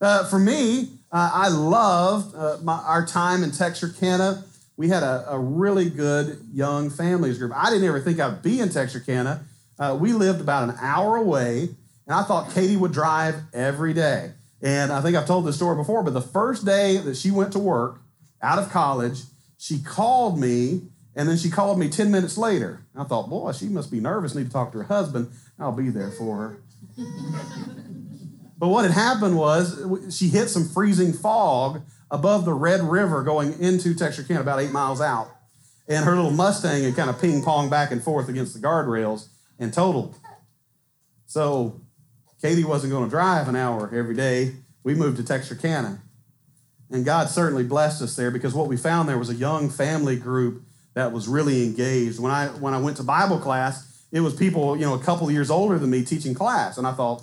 Uh, 0.00 0.24
for 0.24 0.38
me, 0.38 0.90
uh, 1.10 1.30
I 1.32 1.48
loved 1.48 2.34
uh, 2.34 2.58
my, 2.62 2.74
our 2.74 3.06
time 3.06 3.42
in 3.42 3.50
Texarkana. 3.50 4.44
We 4.76 4.88
had 4.88 5.02
a, 5.02 5.24
a, 5.30 5.38
really 5.38 5.88
good 5.88 6.40
young 6.52 6.90
families 6.90 7.38
group. 7.38 7.52
I 7.54 7.70
didn't 7.70 7.88
ever 7.88 8.00
think 8.00 8.20
I'd 8.20 8.42
be 8.42 8.60
in 8.60 8.68
Texarkana. 8.68 9.44
Uh, 9.78 9.96
we 9.98 10.12
lived 10.12 10.40
about 10.40 10.68
an 10.68 10.76
hour 10.80 11.16
away, 11.16 11.70
and 12.06 12.14
I 12.14 12.22
thought 12.22 12.52
Katie 12.52 12.76
would 12.76 12.92
drive 12.92 13.36
every 13.52 13.94
day. 13.94 14.32
And 14.60 14.92
I 14.92 15.00
think 15.00 15.16
I've 15.16 15.26
told 15.26 15.46
this 15.46 15.56
story 15.56 15.76
before, 15.76 16.02
but 16.02 16.14
the 16.14 16.20
first 16.20 16.64
day 16.64 16.98
that 16.98 17.16
she 17.16 17.30
went 17.30 17.52
to 17.52 17.58
work 17.58 18.00
out 18.42 18.58
of 18.58 18.70
college, 18.70 19.22
she 19.56 19.80
called 19.82 20.38
me 20.38 20.82
and 21.18 21.28
then 21.28 21.36
she 21.36 21.50
called 21.50 21.80
me 21.80 21.88
10 21.88 22.12
minutes 22.12 22.38
later. 22.38 22.86
I 22.96 23.02
thought, 23.02 23.28
boy, 23.28 23.50
she 23.50 23.66
must 23.66 23.90
be 23.90 23.98
nervous, 23.98 24.36
need 24.36 24.46
to 24.46 24.52
talk 24.52 24.70
to 24.70 24.78
her 24.78 24.84
husband. 24.84 25.32
I'll 25.58 25.72
be 25.72 25.90
there 25.90 26.10
for 26.10 26.36
her. 26.36 26.62
but 28.58 28.68
what 28.68 28.84
had 28.84 28.92
happened 28.92 29.36
was 29.36 30.16
she 30.16 30.28
hit 30.28 30.48
some 30.48 30.68
freezing 30.68 31.12
fog 31.12 31.82
above 32.10 32.44
the 32.44 32.54
Red 32.54 32.82
River 32.82 33.22
going 33.22 33.58
into 33.60 33.94
Texarkana, 33.94 34.40
about 34.40 34.60
eight 34.60 34.72
miles 34.72 35.00
out. 35.00 35.28
And 35.88 36.04
her 36.04 36.14
little 36.14 36.30
Mustang 36.30 36.84
had 36.84 36.96
kind 36.96 37.10
of 37.10 37.20
ping 37.20 37.42
pong 37.42 37.70
back 37.70 37.90
and 37.90 38.02
forth 38.02 38.28
against 38.28 38.54
the 38.54 38.60
guardrails 38.60 39.28
and 39.58 39.72
totaled. 39.72 40.16
So 41.26 41.80
Katie 42.40 42.64
wasn't 42.64 42.92
going 42.92 43.04
to 43.04 43.10
drive 43.10 43.48
an 43.48 43.56
hour 43.56 43.90
every 43.94 44.14
day. 44.14 44.54
We 44.84 44.94
moved 44.94 45.16
to 45.16 45.24
Texarkana. 45.24 46.02
And 46.90 47.04
God 47.04 47.28
certainly 47.28 47.64
blessed 47.64 48.00
us 48.00 48.16
there 48.16 48.30
because 48.30 48.54
what 48.54 48.68
we 48.68 48.76
found 48.76 49.08
there 49.08 49.18
was 49.18 49.28
a 49.28 49.34
young 49.34 49.68
family 49.68 50.16
group 50.16 50.62
that 50.94 51.12
was 51.12 51.28
really 51.28 51.64
engaged. 51.64 52.18
When 52.18 52.32
I 52.32 52.46
when 52.46 52.72
I 52.74 52.78
went 52.78 52.96
to 52.96 53.02
Bible 53.02 53.38
class, 53.38 53.97
it 54.10 54.20
was 54.20 54.34
people, 54.34 54.76
you 54.76 54.82
know, 54.82 54.94
a 54.94 54.98
couple 54.98 55.30
years 55.30 55.50
older 55.50 55.78
than 55.78 55.90
me 55.90 56.04
teaching 56.04 56.34
class. 56.34 56.78
And 56.78 56.86
I 56.86 56.92
thought, 56.92 57.22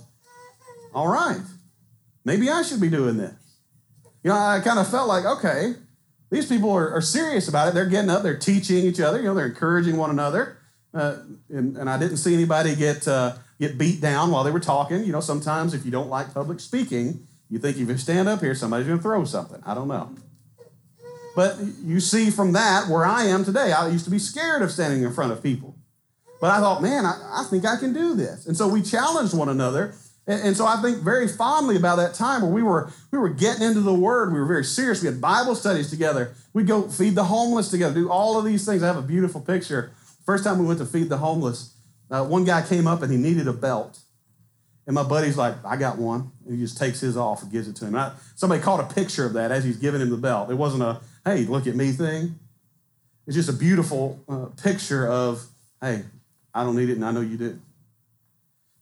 all 0.93 1.07
right, 1.07 1.41
maybe 2.23 2.49
I 2.49 2.61
should 2.61 2.79
be 2.79 2.89
doing 2.89 3.17
this. 3.17 3.33
You 4.23 4.29
know, 4.29 4.35
I 4.35 4.59
kind 4.63 4.79
of 4.79 4.89
felt 4.89 5.07
like, 5.07 5.25
okay, 5.25 5.75
these 6.31 6.47
people 6.47 6.71
are, 6.71 6.91
are, 6.91 7.01
serious 7.01 7.47
about 7.47 7.67
it. 7.67 7.73
They're 7.73 7.85
getting 7.85 8.09
up, 8.09 8.23
they're 8.23 8.37
teaching 8.37 8.85
each 8.85 8.99
other, 8.99 9.19
you 9.19 9.25
know, 9.25 9.33
they're 9.33 9.45
encouraging 9.45 9.97
one 9.97 10.09
another. 10.09 10.57
Uh, 10.93 11.17
and, 11.49 11.77
and, 11.77 11.89
I 11.89 11.99
didn't 11.99 12.17
see 12.17 12.33
anybody 12.33 12.75
get, 12.75 13.07
uh, 13.07 13.33
get 13.59 13.77
beat 13.77 13.99
down 13.99 14.31
while 14.31 14.43
they 14.43 14.51
were 14.51 14.61
talking. 14.61 15.03
You 15.03 15.11
know, 15.11 15.19
sometimes 15.19 15.73
if 15.73 15.85
you 15.85 15.91
don't 15.91 16.09
like 16.09 16.33
public 16.33 16.59
speaking, 16.59 17.27
you 17.49 17.59
think 17.59 17.77
if 17.77 17.87
you 17.87 17.97
stand 17.97 18.29
up 18.29 18.39
here, 18.39 18.55
somebody's 18.55 18.87
going 18.87 18.99
to 18.99 19.03
throw 19.03 19.25
something. 19.25 19.61
I 19.65 19.73
don't 19.73 19.89
know. 19.89 20.15
But 21.35 21.57
you 21.83 21.99
see 21.99 22.31
from 22.31 22.53
that 22.53 22.87
where 22.87 23.05
I 23.05 23.25
am 23.25 23.43
today. 23.43 23.73
I 23.73 23.89
used 23.89 24.05
to 24.05 24.11
be 24.11 24.19
scared 24.19 24.61
of 24.61 24.71
standing 24.71 25.03
in 25.03 25.11
front 25.13 25.33
of 25.33 25.43
people. 25.43 25.74
But 26.45 26.51
I 26.51 26.59
thought, 26.59 26.83
man, 26.83 27.07
I, 27.07 27.39
I 27.39 27.43
think 27.45 27.65
I 27.65 27.75
can 27.75 27.91
do 27.91 28.13
this. 28.13 28.45
And 28.45 28.55
so 28.55 28.67
we 28.67 28.83
challenged 28.83 29.35
one 29.35 29.49
another. 29.49 29.95
And, 30.27 30.49
and, 30.49 30.55
so 30.55 30.67
I 30.67 30.79
think 30.79 30.99
very 30.99 31.27
fondly 31.27 31.75
about 31.75 31.95
that 31.95 32.13
time 32.13 32.43
where 32.43 32.51
we 32.51 32.61
were 32.61 32.91
we 33.09 33.17
were 33.17 33.29
getting 33.29 33.63
into 33.63 33.79
the 33.79 33.95
Word. 33.95 34.31
We 34.31 34.37
were 34.37 34.45
very 34.45 34.63
serious. 34.63 35.01
We 35.01 35.07
had 35.07 35.19
Bible 35.19 35.55
studies 35.55 35.89
together. 35.89 36.35
We'd 36.53 36.67
go 36.67 36.87
feed 36.87 37.15
the 37.15 37.23
homeless 37.23 37.71
together, 37.71 37.95
do 37.95 38.11
all 38.11 38.37
of 38.37 38.45
these 38.45 38.63
things. 38.63 38.83
I 38.83 38.85
have 38.85 38.95
a 38.95 39.01
beautiful 39.01 39.41
picture. 39.41 39.89
First 40.23 40.43
time 40.43 40.59
we 40.59 40.67
went 40.67 40.77
to 40.77 40.85
feed 40.85 41.09
the 41.09 41.17
homeless, 41.17 41.73
uh, 42.11 42.23
one 42.23 42.45
guy 42.45 42.61
came 42.61 42.85
up 42.85 43.01
and 43.01 43.11
he 43.11 43.17
needed 43.17 43.47
a 43.47 43.53
belt. 43.53 43.97
And 44.85 44.93
my 44.93 45.01
buddy's 45.01 45.37
like, 45.37 45.55
I 45.65 45.77
got 45.77 45.97
one. 45.97 46.29
And 46.45 46.59
he 46.59 46.61
just 46.61 46.77
takes 46.77 46.99
his 46.99 47.17
off 47.17 47.41
and 47.41 47.51
gives 47.51 47.67
it 47.67 47.75
to 47.77 47.85
him. 47.85 47.95
I, 47.95 48.11
somebody 48.35 48.61
caught 48.61 48.81
a 48.81 48.93
picture 48.93 49.25
of 49.25 49.33
that 49.33 49.51
as 49.51 49.63
he's 49.63 49.77
giving 49.77 49.99
him 49.99 50.11
the 50.11 50.17
belt. 50.17 50.51
It 50.51 50.59
wasn't 50.59 50.83
a, 50.83 51.01
hey, 51.25 51.45
look 51.45 51.65
at 51.65 51.75
me 51.75 51.91
thing. 51.91 52.37
It's 53.25 53.35
just 53.35 53.49
a 53.49 53.53
beautiful 53.53 54.19
uh, 54.29 54.45
picture 54.61 55.07
of, 55.07 55.43
hey, 55.81 56.03
I 56.55 56.63
don't 56.63 56.75
need 56.75 56.89
it 56.89 56.93
and 56.93 57.05
I 57.05 57.11
know 57.11 57.21
you 57.21 57.37
do. 57.37 57.59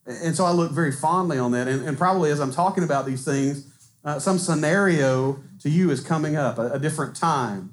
And 0.06 0.36
so 0.36 0.44
I 0.44 0.52
look 0.52 0.70
very 0.70 0.92
fondly 0.92 1.38
on 1.38 1.52
that. 1.52 1.66
And, 1.66 1.86
and 1.86 1.98
probably 1.98 2.30
as 2.30 2.40
I'm 2.40 2.52
talking 2.52 2.84
about 2.84 3.04
these 3.04 3.24
things, 3.24 3.66
uh, 4.04 4.18
some 4.18 4.38
scenario 4.38 5.40
to 5.60 5.70
you 5.70 5.90
is 5.90 6.00
coming 6.00 6.36
up, 6.36 6.58
a, 6.58 6.72
a 6.72 6.78
different 6.78 7.16
time, 7.16 7.72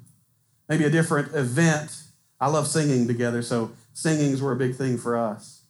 maybe 0.68 0.84
a 0.84 0.90
different 0.90 1.34
event. 1.34 2.02
I 2.40 2.48
love 2.48 2.66
singing 2.66 3.06
together, 3.06 3.42
so 3.42 3.70
singings 3.92 4.40
were 4.40 4.50
a 4.50 4.56
big 4.56 4.74
thing 4.74 4.98
for 4.98 5.16
us. 5.16 5.62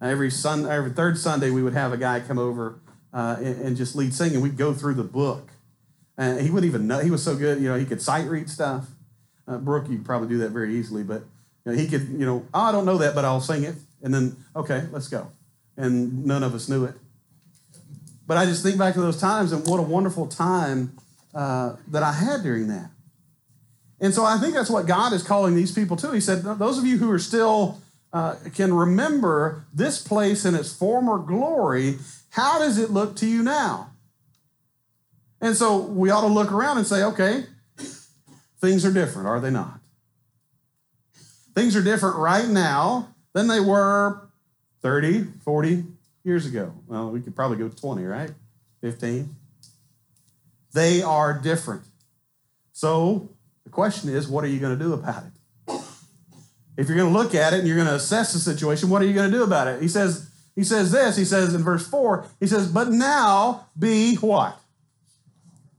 Every 0.00 0.30
Sun, 0.30 0.66
every 0.66 0.90
third 0.90 1.18
Sunday, 1.18 1.50
we 1.50 1.62
would 1.62 1.74
have 1.74 1.92
a 1.92 1.96
guy 1.96 2.20
come 2.20 2.38
over 2.38 2.80
uh, 3.12 3.36
and, 3.38 3.60
and, 3.60 3.76
just 3.76 3.94
lead 3.94 4.14
singing. 4.14 4.40
We'd 4.40 4.56
go 4.56 4.72
through 4.72 4.94
the 4.94 5.04
book, 5.04 5.50
and 6.16 6.40
he 6.40 6.50
wouldn't 6.50 6.68
even 6.68 6.86
know. 6.86 7.00
He 7.00 7.10
was 7.10 7.22
so 7.22 7.36
good, 7.36 7.60
you 7.60 7.68
know. 7.68 7.78
He 7.78 7.84
could 7.84 8.00
sight 8.00 8.26
read 8.28 8.48
stuff. 8.48 8.86
Uh, 9.46 9.58
Brooke, 9.58 9.88
you 9.88 9.98
probably 9.98 10.28
do 10.28 10.38
that 10.38 10.50
very 10.50 10.76
easily, 10.76 11.02
but 11.02 11.24
he 11.76 11.86
could, 11.86 12.08
you 12.08 12.24
know, 12.26 12.46
oh, 12.54 12.60
I 12.60 12.72
don't 12.72 12.84
know 12.84 12.98
that, 12.98 13.14
but 13.14 13.24
I'll 13.24 13.40
sing 13.40 13.64
it, 13.64 13.74
and 14.02 14.14
then 14.14 14.36
okay, 14.54 14.84
let's 14.90 15.08
go. 15.08 15.28
And 15.76 16.24
none 16.24 16.42
of 16.42 16.54
us 16.54 16.68
knew 16.68 16.84
it. 16.84 16.94
But 18.26 18.36
I 18.36 18.44
just 18.44 18.62
think 18.62 18.78
back 18.78 18.94
to 18.94 19.00
those 19.00 19.20
times, 19.20 19.52
and 19.52 19.66
what 19.66 19.80
a 19.80 19.82
wonderful 19.82 20.26
time 20.26 20.98
uh, 21.34 21.76
that 21.88 22.02
I 22.02 22.12
had 22.12 22.42
during 22.42 22.68
that. 22.68 22.90
And 24.00 24.14
so 24.14 24.24
I 24.24 24.38
think 24.38 24.54
that's 24.54 24.70
what 24.70 24.86
God 24.86 25.12
is 25.12 25.22
calling 25.22 25.54
these 25.54 25.72
people 25.72 25.96
to. 25.96 26.12
He 26.12 26.20
said, 26.20 26.42
those 26.42 26.78
of 26.78 26.86
you 26.86 26.98
who 26.98 27.10
are 27.10 27.18
still 27.18 27.80
uh, 28.12 28.36
can 28.54 28.72
remember 28.72 29.64
this 29.74 30.02
place 30.02 30.44
in 30.44 30.54
its 30.54 30.72
former 30.72 31.18
glory, 31.18 31.98
how 32.30 32.58
does 32.58 32.78
it 32.78 32.90
look 32.90 33.16
to 33.16 33.26
you 33.26 33.42
now? 33.42 33.90
And 35.40 35.56
so 35.56 35.78
we 35.78 36.10
ought 36.10 36.22
to 36.22 36.28
look 36.28 36.52
around 36.52 36.78
and 36.78 36.86
say, 36.86 37.02
okay, 37.02 37.44
things 38.60 38.84
are 38.84 38.92
different, 38.92 39.28
are 39.28 39.40
they 39.40 39.50
not? 39.50 39.77
Things 41.58 41.74
are 41.74 41.82
different 41.82 42.18
right 42.18 42.46
now 42.46 43.16
than 43.32 43.48
they 43.48 43.58
were 43.58 44.28
30, 44.82 45.24
40 45.44 45.86
years 46.22 46.46
ago. 46.46 46.72
Well, 46.86 47.10
we 47.10 47.20
could 47.20 47.34
probably 47.34 47.56
go 47.56 47.68
20, 47.68 48.04
right? 48.04 48.30
15. 48.80 49.34
They 50.72 51.02
are 51.02 51.36
different. 51.36 51.82
So 52.72 53.28
the 53.64 53.70
question 53.70 54.08
is, 54.08 54.28
what 54.28 54.44
are 54.44 54.46
you 54.46 54.60
going 54.60 54.78
to 54.78 54.84
do 54.84 54.92
about 54.92 55.24
it? 55.24 55.80
If 56.76 56.86
you're 56.86 56.96
going 56.96 57.12
to 57.12 57.18
look 57.18 57.34
at 57.34 57.52
it 57.52 57.58
and 57.58 57.66
you're 57.66 57.76
going 57.76 57.88
to 57.88 57.96
assess 57.96 58.32
the 58.32 58.38
situation, 58.38 58.88
what 58.88 59.02
are 59.02 59.06
you 59.06 59.12
going 59.12 59.28
to 59.28 59.36
do 59.36 59.42
about 59.42 59.66
it? 59.66 59.82
He 59.82 59.88
says, 59.88 60.30
he 60.54 60.62
says 60.62 60.92
this, 60.92 61.16
he 61.16 61.24
says 61.24 61.54
in 61.54 61.64
verse 61.64 61.88
4, 61.88 62.24
he 62.38 62.46
says, 62.46 62.70
but 62.70 62.90
now 62.90 63.66
be 63.76 64.14
what? 64.14 64.60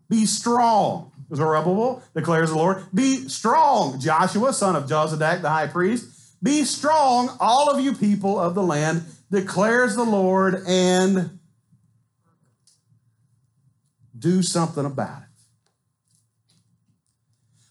Be 0.10 0.26
strong. 0.26 1.14
Zerubbabel 1.34 2.02
declares 2.16 2.50
the 2.50 2.56
Lord. 2.56 2.84
Be 2.94 3.28
strong, 3.28 4.00
Joshua, 4.00 4.54
son 4.54 4.76
of 4.76 4.86
Jozadak, 4.86 5.42
the 5.42 5.50
high 5.50 5.68
priest. 5.68 6.08
Be 6.42 6.64
strong, 6.64 7.36
all 7.40 7.70
of 7.70 7.84
you 7.84 7.94
people 7.94 8.40
of 8.40 8.56
the 8.56 8.64
land, 8.64 9.04
declares 9.30 9.96
the 9.96 10.04
Lord, 10.04 10.64
and 10.68 11.40
do 14.18 14.42
something 14.42 14.86
about 14.86 15.22
it. 15.22 15.30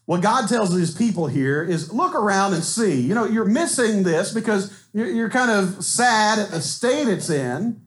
What 0.05 0.21
God 0.21 0.47
tells 0.47 0.73
his 0.73 0.91
people 0.95 1.27
here 1.27 1.63
is 1.63 1.93
look 1.93 2.15
around 2.15 2.53
and 2.53 2.63
see. 2.63 2.99
You 2.99 3.13
know, 3.13 3.25
you're 3.25 3.45
missing 3.45 4.01
this 4.01 4.33
because 4.33 4.73
you're 4.91 5.29
kind 5.29 5.51
of 5.51 5.85
sad 5.85 6.39
at 6.39 6.49
the 6.49 6.61
state 6.61 7.07
it's 7.07 7.29
in. 7.29 7.81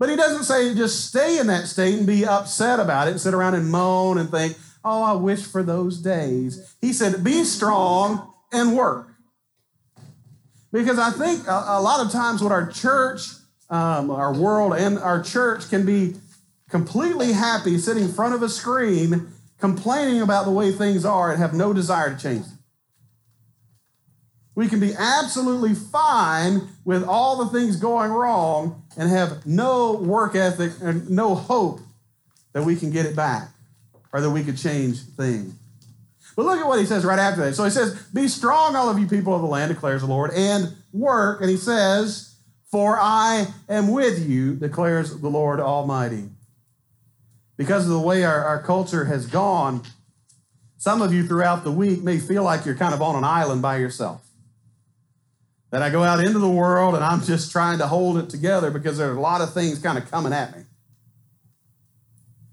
But 0.00 0.08
he 0.08 0.16
doesn't 0.16 0.44
say 0.44 0.74
just 0.74 1.06
stay 1.06 1.38
in 1.38 1.48
that 1.48 1.66
state 1.66 1.96
and 1.98 2.06
be 2.06 2.24
upset 2.24 2.80
about 2.80 3.06
it 3.08 3.12
and 3.12 3.20
sit 3.20 3.34
around 3.34 3.54
and 3.54 3.70
moan 3.70 4.18
and 4.18 4.30
think, 4.30 4.56
oh, 4.88 5.02
I 5.02 5.12
wish 5.12 5.44
for 5.44 5.62
those 5.62 5.98
days. 5.98 6.74
He 6.80 6.92
said, 6.92 7.22
be 7.22 7.44
strong 7.44 8.32
and 8.52 8.74
work. 8.74 9.08
Because 10.72 10.98
I 10.98 11.10
think 11.10 11.46
a, 11.46 11.80
lot 11.80 12.04
of 12.04 12.10
times 12.10 12.42
what 12.42 12.52
our 12.52 12.70
church, 12.70 13.22
um, 13.70 14.10
our 14.10 14.34
world, 14.34 14.74
and 14.74 14.98
our 14.98 15.22
church 15.22 15.68
can 15.68 15.84
be 15.84 16.14
completely 16.70 17.32
happy 17.32 17.78
sitting 17.78 18.04
in 18.04 18.12
front 18.12 18.34
of 18.34 18.42
a 18.42 18.48
screen 18.48 19.28
complaining 19.58 20.22
about 20.22 20.44
the 20.44 20.50
way 20.50 20.72
things 20.72 21.04
are 21.04 21.30
and 21.30 21.38
have 21.38 21.54
no 21.54 21.72
desire 21.72 22.14
to 22.14 22.20
change 22.20 22.46
them. 22.46 22.58
We 24.54 24.68
can 24.68 24.80
be 24.80 24.92
absolutely 24.98 25.74
fine 25.74 26.68
with 26.84 27.04
all 27.04 27.44
the 27.44 27.58
things 27.58 27.76
going 27.76 28.10
wrong 28.10 28.82
and 28.96 29.08
have 29.08 29.46
no 29.46 29.92
work 29.92 30.34
ethic 30.34 30.72
and 30.82 31.08
no 31.08 31.34
hope 31.34 31.80
that 32.52 32.64
we 32.64 32.76
can 32.76 32.90
get 32.90 33.06
it 33.06 33.14
back 33.14 33.50
or 34.12 34.20
that 34.20 34.30
we 34.30 34.44
could 34.44 34.56
change 34.56 35.00
things. 35.00 35.54
But 36.36 36.46
look 36.46 36.60
at 36.60 36.66
what 36.66 36.78
he 36.78 36.86
says 36.86 37.04
right 37.04 37.18
after 37.18 37.44
that. 37.44 37.54
So 37.54 37.64
he 37.64 37.70
says, 37.70 38.00
Be 38.14 38.28
strong, 38.28 38.76
all 38.76 38.88
of 38.88 38.98
you 38.98 39.08
people 39.08 39.34
of 39.34 39.42
the 39.42 39.48
land, 39.48 39.72
declares 39.72 40.02
the 40.02 40.08
Lord, 40.08 40.30
and 40.32 40.74
work. 40.92 41.40
And 41.40 41.50
he 41.50 41.56
says, 41.56 42.36
For 42.70 42.96
I 43.00 43.46
am 43.68 43.88
with 43.90 44.28
you, 44.28 44.54
declares 44.54 45.20
the 45.20 45.28
Lord 45.28 45.58
Almighty 45.58 46.28
because 47.58 47.84
of 47.84 47.90
the 47.90 48.00
way 48.00 48.24
our, 48.24 48.42
our 48.42 48.62
culture 48.62 49.04
has 49.04 49.26
gone, 49.26 49.82
some 50.78 51.02
of 51.02 51.12
you 51.12 51.26
throughout 51.26 51.64
the 51.64 51.72
week 51.72 52.02
may 52.02 52.18
feel 52.18 52.44
like 52.44 52.64
you're 52.64 52.76
kind 52.76 52.94
of 52.94 53.02
on 53.02 53.16
an 53.16 53.24
island 53.24 53.60
by 53.60 53.76
yourself. 53.76 54.24
That 55.70 55.82
I 55.82 55.90
go 55.90 56.02
out 56.02 56.24
into 56.24 56.38
the 56.38 56.48
world 56.48 56.94
and 56.94 57.04
I'm 57.04 57.20
just 57.20 57.52
trying 57.52 57.78
to 57.78 57.88
hold 57.88 58.16
it 58.16 58.30
together 58.30 58.70
because 58.70 58.96
there 58.96 59.10
are 59.10 59.16
a 59.16 59.20
lot 59.20 59.42
of 59.42 59.52
things 59.52 59.80
kind 59.80 59.98
of 59.98 60.10
coming 60.10 60.32
at 60.32 60.56
me. 60.56 60.64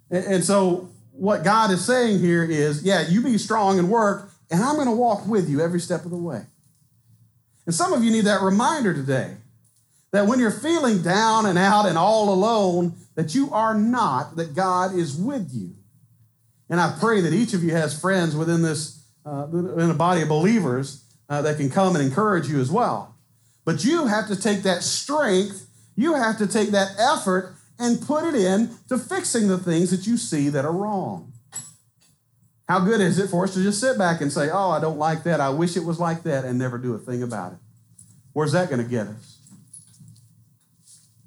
And, 0.09 0.25
and 0.25 0.43
so, 0.43 0.89
what 1.17 1.43
God 1.43 1.71
is 1.71 1.83
saying 1.83 2.19
here 2.19 2.43
is, 2.43 2.83
yeah, 2.83 3.07
you 3.07 3.21
be 3.21 3.37
strong 3.37 3.79
and 3.79 3.89
work, 3.89 4.31
and 4.51 4.61
I'm 4.61 4.75
going 4.75 4.87
to 4.87 4.95
walk 4.95 5.25
with 5.27 5.49
you 5.49 5.61
every 5.61 5.79
step 5.79 6.05
of 6.05 6.11
the 6.11 6.17
way. 6.17 6.45
And 7.65 7.73
some 7.73 7.93
of 7.93 8.03
you 8.03 8.11
need 8.11 8.25
that 8.25 8.41
reminder 8.41 8.93
today 8.93 9.37
that 10.11 10.27
when 10.27 10.39
you're 10.39 10.51
feeling 10.51 11.01
down 11.01 11.45
and 11.45 11.57
out 11.57 11.85
and 11.85 11.97
all 11.97 12.33
alone, 12.33 12.93
that 13.15 13.33
you 13.33 13.51
are 13.51 13.73
not, 13.73 14.35
that 14.35 14.55
God 14.55 14.93
is 14.95 15.15
with 15.15 15.51
you. 15.53 15.75
And 16.69 16.79
I 16.79 16.95
pray 16.99 17.21
that 17.21 17.33
each 17.33 17.53
of 17.53 17.63
you 17.63 17.71
has 17.71 17.99
friends 17.99 18.35
within 18.35 18.61
this, 18.61 19.03
uh, 19.25 19.47
in 19.51 19.89
a 19.89 19.93
body 19.93 20.21
of 20.21 20.29
believers 20.29 21.03
uh, 21.29 21.41
that 21.41 21.57
can 21.57 21.69
come 21.69 21.95
and 21.95 22.05
encourage 22.05 22.47
you 22.47 22.59
as 22.59 22.69
well. 22.69 23.15
But 23.63 23.83
you 23.83 24.07
have 24.07 24.27
to 24.27 24.39
take 24.39 24.63
that 24.63 24.83
strength, 24.83 25.67
you 25.95 26.13
have 26.13 26.37
to 26.37 26.47
take 26.47 26.69
that 26.69 26.89
effort 26.99 27.54
and 27.79 28.01
put 28.01 28.23
it 28.23 28.35
in 28.35 28.77
to 28.89 28.97
fixing 28.97 29.47
the 29.47 29.57
things 29.57 29.91
that 29.91 30.07
you 30.07 30.17
see 30.17 30.49
that 30.49 30.65
are 30.65 30.71
wrong. 30.71 31.33
How 32.67 32.79
good 32.79 32.99
is 32.99 33.19
it 33.19 33.29
for 33.29 33.43
us 33.43 33.53
to 33.53 33.61
just 33.61 33.79
sit 33.79 33.97
back 33.97 34.21
and 34.21 34.31
say, 34.31 34.49
Oh, 34.51 34.71
I 34.71 34.79
don't 34.79 34.97
like 34.97 35.23
that. 35.23 35.39
I 35.39 35.49
wish 35.49 35.77
it 35.77 35.83
was 35.85 35.99
like 35.99 36.23
that, 36.23 36.45
and 36.45 36.57
never 36.57 36.77
do 36.77 36.93
a 36.93 36.97
thing 36.97 37.21
about 37.21 37.53
it? 37.53 37.59
Where's 38.33 38.53
that 38.53 38.69
going 38.69 38.83
to 38.83 38.89
get 38.89 39.07
us? 39.07 39.37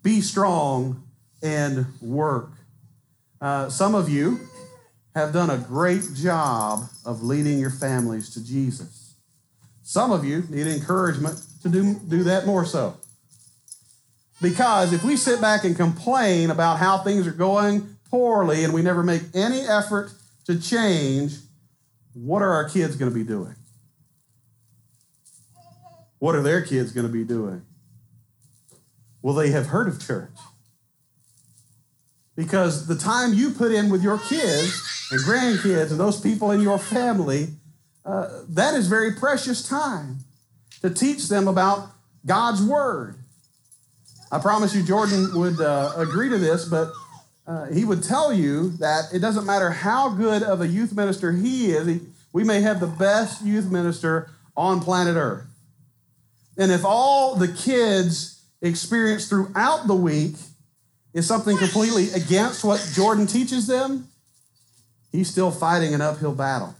Be 0.02 0.21
strong 0.21 1.05
and 1.43 1.87
work. 2.00 2.50
Uh, 3.40 3.69
some 3.69 3.95
of 3.95 4.09
you 4.09 4.40
have 5.14 5.33
done 5.33 5.50
a 5.50 5.59
great 5.59 6.02
job 6.14 6.88
of 7.05 7.23
leading 7.23 7.59
your 7.59 7.71
families 7.71 8.31
to 8.31 8.45
Jesus. 8.45 9.14
Some 9.83 10.12
of 10.12 10.25
you 10.25 10.45
need 10.49 10.67
encouragement 10.67 11.40
to 11.62 11.69
do, 11.69 11.95
do 11.95 12.23
that 12.25 12.47
more 12.47 12.64
so. 12.64 12.97
Because 14.40 14.92
if 14.92 15.02
we 15.02 15.16
sit 15.16 15.40
back 15.40 15.64
and 15.64 15.76
complain 15.76 16.50
about 16.50 16.78
how 16.78 16.99
things 16.99 17.26
are 17.26 17.33
going 17.33 17.97
poorly 18.11 18.64
and 18.64 18.73
we 18.73 18.83
never 18.83 19.02
make 19.02 19.23
any 19.35 19.61
effort 19.61 20.12
to 20.47 20.61
change, 20.61 21.35
what 22.14 22.42
are 22.42 22.52
our 22.52 22.68
kids 22.68 22.97
going 22.97 23.11
to 23.11 23.14
be 23.14 23.25
doing? 23.25 23.57
What 26.18 26.35
are 26.35 26.42
their 26.42 26.62
kids 26.62 26.92
going 26.92 27.07
to 27.07 27.12
be 27.12 27.25
doing? 27.25 27.62
Will 29.23 29.35
they 29.35 29.50
have 29.50 29.66
heard 29.66 29.88
of 29.88 30.04
church? 30.04 30.30
Because 32.35 32.87
the 32.87 32.97
time 32.97 33.35
you 33.35 33.50
put 33.50 33.73
in 33.73 33.90
with 33.90 34.02
your 34.02 34.18
kids 34.18 35.09
and 35.11 35.21
grandkids 35.21 35.90
and 35.90 35.99
those 35.99 36.21
people 36.21 36.52
in 36.52 36.61
your 36.61 36.78
family, 36.78 37.49
uh, 38.04 38.42
that 38.49 38.75
is 38.75 38.87
very 38.87 39.12
precious 39.12 39.68
time 39.68 40.18
to 40.83 40.90
teach 40.90 41.28
them 41.28 41.49
about 41.49 41.90
God's 42.25 42.62
Word. 42.62 43.16
I 44.31 44.39
promise 44.39 44.75
you, 44.75 44.83
Jordan 44.83 45.31
would 45.35 45.61
uh, 45.61 45.93
agree 45.97 46.29
to 46.29 46.39
this, 46.39 46.67
but 46.67 46.93
uh, 47.47 47.67
he 47.67 47.85
would 47.85 48.03
tell 48.03 48.33
you 48.33 48.71
that 48.73 49.05
it 49.13 49.21
doesn't 49.21 49.47
matter 49.47 49.71
how 49.71 50.11
good 50.11 50.43
of 50.43 50.61
a 50.61 50.67
youth 50.67 50.95
minister 50.95 51.33
he 51.33 51.71
is, 51.71 51.87
he, 51.87 52.01
we 52.33 52.45
may 52.45 52.61
have 52.61 52.79
the 52.79 52.87
best 52.87 53.43
youth 53.43 53.71
minister 53.71 54.31
on 54.55 54.81
planet 54.81 55.17
Earth. 55.17 55.47
And 56.59 56.71
if 56.71 56.85
all 56.85 57.37
the 57.37 57.49
kids 57.49 58.43
experience 58.61 59.29
throughout 59.29 59.87
the 59.87 59.95
week 59.95 60.35
is 61.15 61.27
something 61.27 61.57
completely 61.57 62.11
against 62.11 62.65
what 62.65 62.87
Jordan 62.93 63.27
teaches 63.27 63.67
them, 63.67 64.09
he's 65.11 65.31
still 65.31 65.51
fighting 65.51 65.95
an 65.95 66.03
uphill 66.03 66.35
battle. 66.35 66.75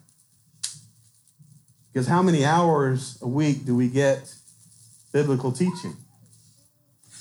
Because 1.91 2.09
how 2.09 2.23
many 2.23 2.45
hours 2.45 3.17
a 3.23 3.29
week 3.29 3.65
do 3.65 3.75
we 3.75 3.89
get 3.89 4.35
biblical 5.13 5.51
teaching? 5.51 5.97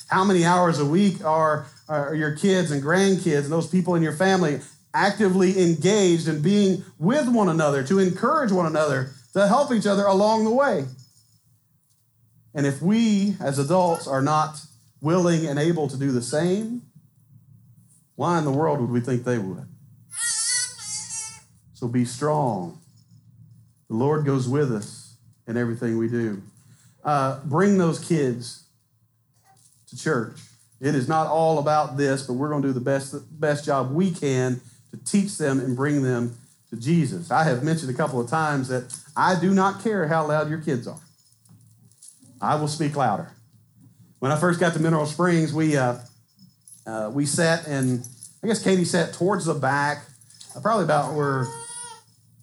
How 0.07 0.23
many 0.23 0.45
hours 0.45 0.79
a 0.79 0.85
week 0.85 1.23
are, 1.23 1.67
are 1.89 2.15
your 2.15 2.35
kids 2.35 2.71
and 2.71 2.81
grandkids 2.81 3.43
and 3.43 3.51
those 3.51 3.67
people 3.67 3.95
in 3.95 4.01
your 4.01 4.13
family 4.13 4.61
actively 4.93 5.61
engaged 5.61 6.27
in 6.27 6.41
being 6.41 6.83
with 6.97 7.27
one 7.27 7.49
another, 7.49 7.83
to 7.83 7.99
encourage 7.99 8.51
one 8.51 8.65
another, 8.65 9.11
to 9.33 9.47
help 9.47 9.71
each 9.71 9.85
other 9.85 10.05
along 10.05 10.45
the 10.45 10.51
way? 10.51 10.85
And 12.53 12.65
if 12.65 12.81
we 12.81 13.35
as 13.39 13.59
adults 13.59 14.07
are 14.07 14.21
not 14.21 14.61
willing 15.01 15.45
and 15.45 15.59
able 15.59 15.87
to 15.89 15.97
do 15.97 16.11
the 16.11 16.21
same, 16.21 16.83
why 18.15 18.39
in 18.39 18.45
the 18.45 18.51
world 18.51 18.81
would 18.81 18.89
we 18.89 18.99
think 18.99 19.25
they 19.25 19.37
would? 19.37 19.67
So 21.73 21.87
be 21.87 22.05
strong. 22.05 22.79
The 23.89 23.95
Lord 23.95 24.25
goes 24.25 24.49
with 24.49 24.71
us 24.71 25.17
in 25.47 25.55
everything 25.55 25.97
we 25.97 26.07
do. 26.07 26.41
Uh, 27.03 27.39
bring 27.45 27.77
those 27.77 27.99
kids 27.99 28.63
to 29.89 29.97
church. 29.97 30.37
It 30.79 30.93
is 30.93 31.07
not 31.07 31.27
all 31.27 31.59
about 31.59 31.97
this, 31.97 32.23
but 32.23 32.33
we're 32.33 32.49
going 32.49 32.61
to 32.61 32.67
do 32.67 32.73
the 32.73 32.79
best, 32.79 33.15
best 33.39 33.65
job 33.65 33.91
we 33.91 34.11
can 34.11 34.61
to 34.91 34.97
teach 35.05 35.37
them 35.37 35.59
and 35.59 35.75
bring 35.75 36.03
them 36.03 36.37
to 36.69 36.77
Jesus. 36.77 37.31
I 37.31 37.43
have 37.43 37.63
mentioned 37.63 37.89
a 37.89 37.93
couple 37.93 38.21
of 38.21 38.29
times 38.29 38.67
that 38.67 38.95
I 39.15 39.39
do 39.39 39.53
not 39.53 39.83
care 39.83 40.07
how 40.07 40.27
loud 40.27 40.49
your 40.49 40.59
kids 40.59 40.87
are. 40.87 40.99
I 42.39 42.55
will 42.55 42.67
speak 42.67 42.95
louder. 42.95 43.31
When 44.19 44.31
I 44.31 44.39
first 44.39 44.59
got 44.59 44.73
to 44.73 44.79
Mineral 44.79 45.05
Springs, 45.05 45.53
we 45.53 45.77
uh, 45.77 45.97
uh, 46.85 47.11
we 47.13 47.25
sat 47.25 47.67
and 47.67 48.07
I 48.43 48.47
guess 48.47 48.63
Katie 48.63 48.85
sat 48.85 49.13
towards 49.13 49.45
the 49.45 49.53
back, 49.53 50.05
uh, 50.55 50.59
probably 50.59 50.85
about 50.85 51.15
where, 51.15 51.47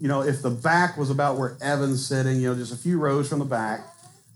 you 0.01 0.09
know, 0.09 0.23
if 0.23 0.43
the 0.43 0.51
back 0.51 0.97
was 0.97 1.11
about 1.11 1.39
where 1.39 1.57
Evan's 1.61 2.07
sitting, 2.07 2.41
you 2.41 2.51
know, 2.51 2.55
just 2.55 2.73
a 2.73 2.77
few 2.77 2.99
rows 2.99 3.29
from 3.29 3.39
the 3.39 3.45
back. 3.45 3.87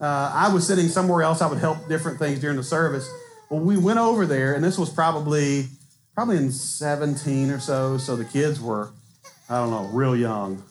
Uh, 0.00 0.32
I 0.34 0.52
was 0.52 0.66
sitting 0.66 0.88
somewhere 0.88 1.22
else. 1.22 1.42
I 1.42 1.48
would 1.48 1.58
help 1.58 1.88
different 1.88 2.18
things 2.18 2.40
during 2.40 2.56
the 2.56 2.62
service. 2.62 3.10
Well, 3.50 3.60
we 3.60 3.76
went 3.76 3.98
over 3.98 4.26
there, 4.26 4.54
and 4.54 4.62
this 4.62 4.78
was 4.78 4.90
probably 4.90 5.66
probably 6.14 6.36
in 6.36 6.50
17 6.50 7.50
or 7.50 7.60
so. 7.60 7.96
So 7.96 8.16
the 8.16 8.24
kids 8.24 8.60
were, 8.60 8.90
I 9.48 9.58
don't 9.58 9.70
know, 9.70 9.88
real 9.92 10.16
young. 10.16 10.62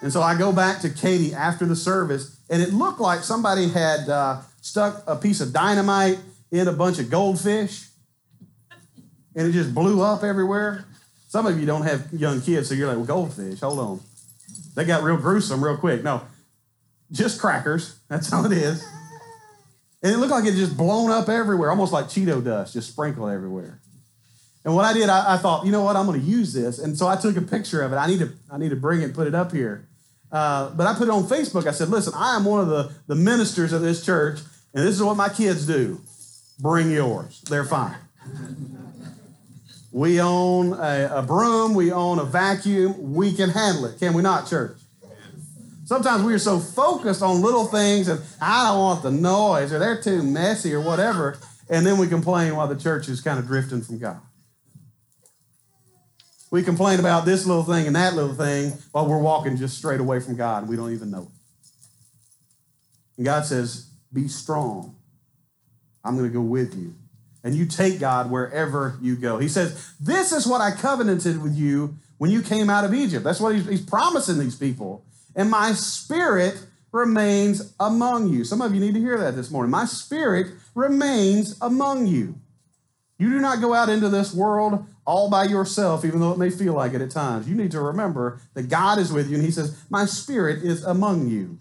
And 0.00 0.12
so 0.12 0.22
I 0.22 0.36
go 0.36 0.52
back 0.52 0.80
to 0.80 0.90
Katie 0.90 1.34
after 1.34 1.64
the 1.64 1.76
service, 1.76 2.40
and 2.50 2.62
it 2.62 2.72
looked 2.72 3.00
like 3.00 3.20
somebody 3.20 3.68
had 3.68 4.08
uh, 4.08 4.40
stuck 4.60 5.02
a 5.06 5.16
piece 5.16 5.40
of 5.40 5.52
dynamite 5.52 6.18
in 6.50 6.68
a 6.68 6.72
bunch 6.72 6.98
of 6.98 7.10
goldfish, 7.10 7.88
and 9.34 9.46
it 9.46 9.52
just 9.52 9.74
blew 9.74 10.02
up 10.02 10.22
everywhere. 10.22 10.84
Some 11.28 11.46
of 11.46 11.58
you 11.58 11.66
don't 11.66 11.82
have 11.82 12.12
young 12.12 12.40
kids, 12.40 12.68
so 12.68 12.74
you're 12.74 12.88
like, 12.88 12.96
well, 12.96 13.06
goldfish, 13.06 13.60
hold 13.60 13.78
on. 13.78 14.00
They 14.74 14.84
got 14.84 15.02
real 15.02 15.16
gruesome 15.16 15.62
real 15.62 15.76
quick. 15.76 16.02
No, 16.02 16.22
just 17.12 17.40
crackers. 17.40 17.98
That's 18.08 18.32
all 18.32 18.44
it 18.44 18.52
is. 18.52 18.84
And 20.02 20.12
it 20.12 20.18
looked 20.18 20.30
like 20.30 20.44
it 20.44 20.52
just 20.52 20.76
blown 20.76 21.10
up 21.10 21.28
everywhere, 21.28 21.70
almost 21.70 21.92
like 21.92 22.06
Cheeto 22.06 22.44
dust, 22.44 22.74
just 22.74 22.90
sprinkled 22.90 23.30
everywhere. 23.30 23.80
And 24.64 24.74
what 24.74 24.84
I 24.84 24.92
did, 24.92 25.08
I, 25.08 25.34
I 25.34 25.38
thought, 25.38 25.64
you 25.64 25.72
know 25.72 25.82
what, 25.82 25.96
I'm 25.96 26.06
going 26.06 26.20
to 26.20 26.26
use 26.26 26.52
this. 26.52 26.78
And 26.78 26.96
so 26.96 27.08
I 27.08 27.16
took 27.16 27.36
a 27.36 27.42
picture 27.42 27.82
of 27.82 27.92
it. 27.92 27.96
I 27.96 28.06
need 28.06 28.18
to, 28.20 28.32
I 28.50 28.58
need 28.58 28.68
to 28.70 28.76
bring 28.76 29.00
it 29.00 29.04
and 29.04 29.14
put 29.14 29.26
it 29.26 29.34
up 29.34 29.52
here. 29.52 29.88
Uh, 30.30 30.70
but 30.70 30.86
I 30.86 30.94
put 30.94 31.08
it 31.08 31.10
on 31.10 31.24
Facebook. 31.24 31.66
I 31.66 31.70
said, 31.72 31.88
listen, 31.88 32.12
I 32.14 32.36
am 32.36 32.44
one 32.44 32.60
of 32.60 32.68
the, 32.68 32.92
the 33.06 33.14
ministers 33.14 33.72
of 33.72 33.80
this 33.80 34.04
church, 34.04 34.40
and 34.74 34.86
this 34.86 34.94
is 34.94 35.02
what 35.02 35.16
my 35.16 35.28
kids 35.28 35.66
do. 35.66 36.00
Bring 36.60 36.90
yours. 36.90 37.40
They're 37.48 37.64
fine. 37.64 37.96
we 39.92 40.20
own 40.20 40.74
a, 40.74 41.10
a 41.14 41.22
broom, 41.22 41.74
we 41.74 41.90
own 41.90 42.18
a 42.18 42.24
vacuum, 42.24 43.14
we 43.14 43.32
can 43.32 43.50
handle 43.50 43.86
it. 43.86 43.98
Can 43.98 44.12
we 44.12 44.22
not, 44.22 44.48
church? 44.48 44.76
Sometimes 45.88 46.22
we 46.22 46.34
are 46.34 46.38
so 46.38 46.58
focused 46.58 47.22
on 47.22 47.40
little 47.40 47.64
things 47.64 48.08
and 48.08 48.20
I 48.42 48.68
don't 48.68 48.78
want 48.78 49.02
the 49.02 49.10
noise 49.10 49.72
or 49.72 49.78
they're 49.78 49.98
too 49.98 50.22
messy 50.22 50.74
or 50.74 50.82
whatever, 50.82 51.38
and 51.70 51.86
then 51.86 51.96
we 51.96 52.06
complain 52.06 52.54
while 52.54 52.68
the 52.68 52.76
church 52.76 53.08
is 53.08 53.22
kind 53.22 53.38
of 53.38 53.46
drifting 53.46 53.80
from 53.80 53.98
God. 53.98 54.20
We 56.50 56.62
complain 56.62 57.00
about 57.00 57.24
this 57.24 57.46
little 57.46 57.62
thing 57.62 57.86
and 57.86 57.96
that 57.96 58.12
little 58.12 58.34
thing 58.34 58.74
while 58.92 59.08
we're 59.08 59.22
walking 59.22 59.56
just 59.56 59.78
straight 59.78 59.98
away 59.98 60.20
from 60.20 60.36
God 60.36 60.64
and 60.64 60.68
we 60.68 60.76
don't 60.76 60.92
even 60.92 61.10
know 61.10 61.22
it. 61.22 61.28
And 63.16 63.24
God 63.24 63.46
says, 63.46 63.88
Be 64.12 64.28
strong. 64.28 64.94
I'm 66.04 66.18
going 66.18 66.28
to 66.28 66.34
go 66.34 66.42
with 66.42 66.74
you. 66.74 66.96
And 67.42 67.54
you 67.54 67.64
take 67.64 67.98
God 67.98 68.30
wherever 68.30 68.98
you 69.00 69.16
go. 69.16 69.38
He 69.38 69.48
says, 69.48 69.90
This 69.98 70.32
is 70.32 70.46
what 70.46 70.60
I 70.60 70.70
covenanted 70.70 71.42
with 71.42 71.56
you 71.56 71.96
when 72.18 72.30
you 72.30 72.42
came 72.42 72.68
out 72.68 72.84
of 72.84 72.92
Egypt. 72.92 73.24
That's 73.24 73.40
what 73.40 73.54
he's, 73.54 73.66
he's 73.66 73.86
promising 73.86 74.38
these 74.38 74.54
people. 74.54 75.06
And 75.38 75.50
my 75.50 75.72
spirit 75.72 76.60
remains 76.90 77.72
among 77.78 78.28
you. 78.28 78.44
Some 78.44 78.60
of 78.60 78.74
you 78.74 78.80
need 78.80 78.94
to 78.94 79.00
hear 79.00 79.18
that 79.18 79.36
this 79.36 79.50
morning. 79.50 79.70
My 79.70 79.84
spirit 79.84 80.48
remains 80.74 81.56
among 81.60 82.08
you. 82.08 82.34
You 83.18 83.30
do 83.30 83.40
not 83.40 83.60
go 83.60 83.72
out 83.72 83.88
into 83.88 84.08
this 84.08 84.34
world 84.34 84.84
all 85.06 85.30
by 85.30 85.44
yourself, 85.44 86.04
even 86.04 86.20
though 86.20 86.32
it 86.32 86.38
may 86.38 86.50
feel 86.50 86.74
like 86.74 86.92
it 86.92 87.00
at 87.00 87.12
times. 87.12 87.48
You 87.48 87.54
need 87.54 87.70
to 87.70 87.80
remember 87.80 88.40
that 88.54 88.68
God 88.68 88.98
is 88.98 89.12
with 89.12 89.28
you, 89.28 89.36
and 89.36 89.44
He 89.44 89.50
says, 89.52 89.80
My 89.88 90.06
spirit 90.06 90.62
is 90.62 90.84
among 90.84 91.28
you. 91.28 91.58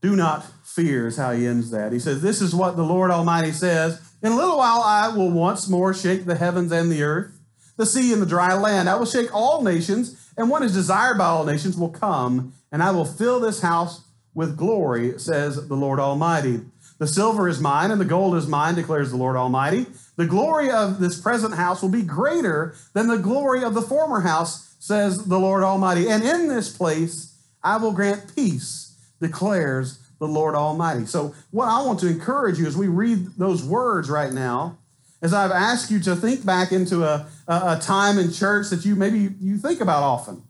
Do 0.00 0.16
not 0.16 0.44
fear, 0.64 1.06
is 1.06 1.18
how 1.18 1.32
He 1.32 1.46
ends 1.46 1.70
that. 1.70 1.92
He 1.92 1.98
says, 1.98 2.22
This 2.22 2.40
is 2.40 2.54
what 2.54 2.76
the 2.76 2.82
Lord 2.82 3.10
Almighty 3.10 3.52
says 3.52 4.00
In 4.22 4.32
a 4.32 4.36
little 4.36 4.58
while, 4.58 4.82
I 4.82 5.08
will 5.08 5.30
once 5.30 5.68
more 5.68 5.94
shake 5.94 6.24
the 6.24 6.36
heavens 6.36 6.72
and 6.72 6.90
the 6.90 7.02
earth, 7.02 7.38
the 7.76 7.86
sea 7.86 8.12
and 8.12 8.20
the 8.20 8.26
dry 8.26 8.54
land. 8.54 8.88
I 8.88 8.96
will 8.96 9.06
shake 9.06 9.34
all 9.34 9.62
nations, 9.62 10.19
and 10.36 10.50
what 10.50 10.62
is 10.62 10.72
desired 10.72 11.18
by 11.18 11.26
all 11.26 11.44
nations 11.44 11.76
will 11.76 11.90
come, 11.90 12.54
and 12.72 12.82
I 12.82 12.90
will 12.90 13.04
fill 13.04 13.40
this 13.40 13.60
house 13.60 14.02
with 14.34 14.56
glory, 14.56 15.18
says 15.18 15.68
the 15.68 15.76
Lord 15.76 15.98
Almighty. 15.98 16.60
The 16.98 17.06
silver 17.06 17.48
is 17.48 17.60
mine 17.60 17.90
and 17.90 18.00
the 18.00 18.04
gold 18.04 18.36
is 18.36 18.46
mine, 18.46 18.74
declares 18.74 19.10
the 19.10 19.16
Lord 19.16 19.36
Almighty. 19.36 19.86
The 20.16 20.26
glory 20.26 20.70
of 20.70 21.00
this 21.00 21.18
present 21.18 21.54
house 21.54 21.80
will 21.80 21.88
be 21.88 22.02
greater 22.02 22.74
than 22.92 23.08
the 23.08 23.16
glory 23.16 23.64
of 23.64 23.72
the 23.72 23.82
former 23.82 24.20
house, 24.20 24.74
says 24.78 25.24
the 25.24 25.38
Lord 25.38 25.62
Almighty. 25.62 26.08
And 26.08 26.22
in 26.22 26.48
this 26.48 26.76
place 26.76 27.38
I 27.62 27.78
will 27.78 27.92
grant 27.92 28.34
peace, 28.34 28.96
declares 29.20 29.98
the 30.18 30.28
Lord 30.28 30.54
Almighty. 30.54 31.06
So, 31.06 31.34
what 31.50 31.68
I 31.68 31.82
want 31.82 32.00
to 32.00 32.06
encourage 32.06 32.58
you 32.58 32.66
as 32.66 32.76
we 32.76 32.88
read 32.88 33.38
those 33.38 33.64
words 33.64 34.10
right 34.10 34.32
now, 34.32 34.78
is 35.22 35.34
I've 35.34 35.50
asked 35.50 35.90
you 35.90 36.00
to 36.00 36.16
think 36.16 36.44
back 36.44 36.72
into 36.72 37.04
a, 37.04 37.26
a, 37.46 37.76
a 37.76 37.78
time 37.80 38.18
in 38.18 38.32
church 38.32 38.70
that 38.70 38.84
you 38.84 38.96
maybe 38.96 39.34
you 39.40 39.58
think 39.58 39.80
about 39.80 40.02
often. 40.02 40.42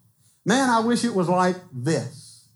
Man, 0.44 0.70
I 0.70 0.80
wish 0.80 1.04
it 1.04 1.14
was 1.14 1.28
like 1.28 1.56
this. 1.72 2.48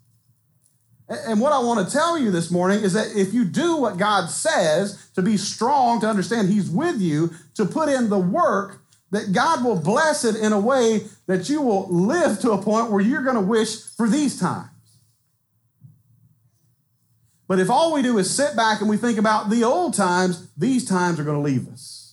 And 1.09 1.41
what 1.41 1.53
I 1.53 1.59
want 1.59 1.87
to 1.87 1.93
tell 1.93 2.19
you 2.19 2.31
this 2.31 2.51
morning 2.51 2.83
is 2.83 2.95
that 2.95 3.15
if 3.15 3.35
you 3.35 3.45
do 3.45 3.77
what 3.77 3.99
God 3.99 4.31
says, 4.31 5.11
to 5.15 5.23
be 5.23 5.37
strong, 5.37 6.01
to 6.01 6.09
understand 6.09 6.49
He's 6.49 6.71
with 6.71 6.99
you, 6.99 7.31
to 7.55 7.67
put 7.67 7.91
in 7.91 8.09
the 8.09 8.19
work, 8.19 8.81
that 9.11 9.33
God 9.33 9.63
will 9.63 9.79
bless 9.79 10.25
it 10.25 10.35
in 10.37 10.53
a 10.53 10.59
way 10.59 11.03
that 11.27 11.49
you 11.49 11.61
will 11.61 11.89
live 11.89 12.41
to 12.41 12.53
a 12.53 12.63
point 12.63 12.91
where 12.91 13.03
you're 13.03 13.23
going 13.23 13.37
to 13.37 13.41
wish 13.41 13.83
for 13.83 14.09
these 14.09 14.41
times. 14.41 14.71
But 17.47 17.59
if 17.59 17.69
all 17.69 17.93
we 17.93 18.03
do 18.03 18.17
is 18.19 18.35
sit 18.35 18.57
back 18.57 18.81
and 18.81 18.89
we 18.89 18.97
think 18.97 19.19
about 19.19 19.51
the 19.51 19.63
old 19.63 19.95
times, 19.95 20.49
these 20.57 20.85
times 20.89 21.21
are 21.21 21.25
going 21.25 21.37
to 21.37 21.43
leave 21.43 21.69
us. 21.69 22.04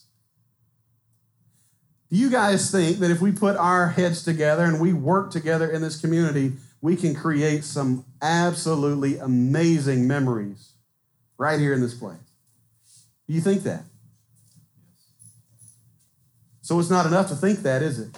Do 2.11 2.17
you 2.17 2.29
guys 2.29 2.69
think 2.69 2.97
that 2.97 3.09
if 3.09 3.21
we 3.21 3.31
put 3.31 3.55
our 3.55 3.87
heads 3.87 4.23
together 4.23 4.65
and 4.65 4.81
we 4.81 4.91
work 4.91 5.31
together 5.31 5.69
in 5.71 5.81
this 5.81 5.99
community, 5.99 6.53
we 6.81 6.95
can 6.95 7.15
create 7.15 7.63
some 7.63 8.03
absolutely 8.21 9.17
amazing 9.17 10.07
memories 10.07 10.73
right 11.37 11.59
here 11.59 11.73
in 11.73 11.81
this 11.81 11.93
place. 11.93 12.17
Do 13.27 13.33
you 13.33 13.41
think 13.41 13.63
that? 13.63 13.83
So 16.61 16.79
it's 16.79 16.89
not 16.89 17.05
enough 17.05 17.29
to 17.29 17.35
think 17.35 17.59
that, 17.59 17.81
is 17.81 17.99
it? 17.99 18.17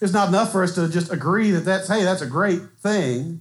It's 0.00 0.12
not 0.12 0.28
enough 0.28 0.52
for 0.52 0.62
us 0.62 0.74
to 0.74 0.88
just 0.88 1.12
agree 1.12 1.50
that 1.52 1.60
that's, 1.60 1.88
hey, 1.88 2.02
that's 2.02 2.22
a 2.22 2.26
great 2.26 2.60
thing. 2.82 3.40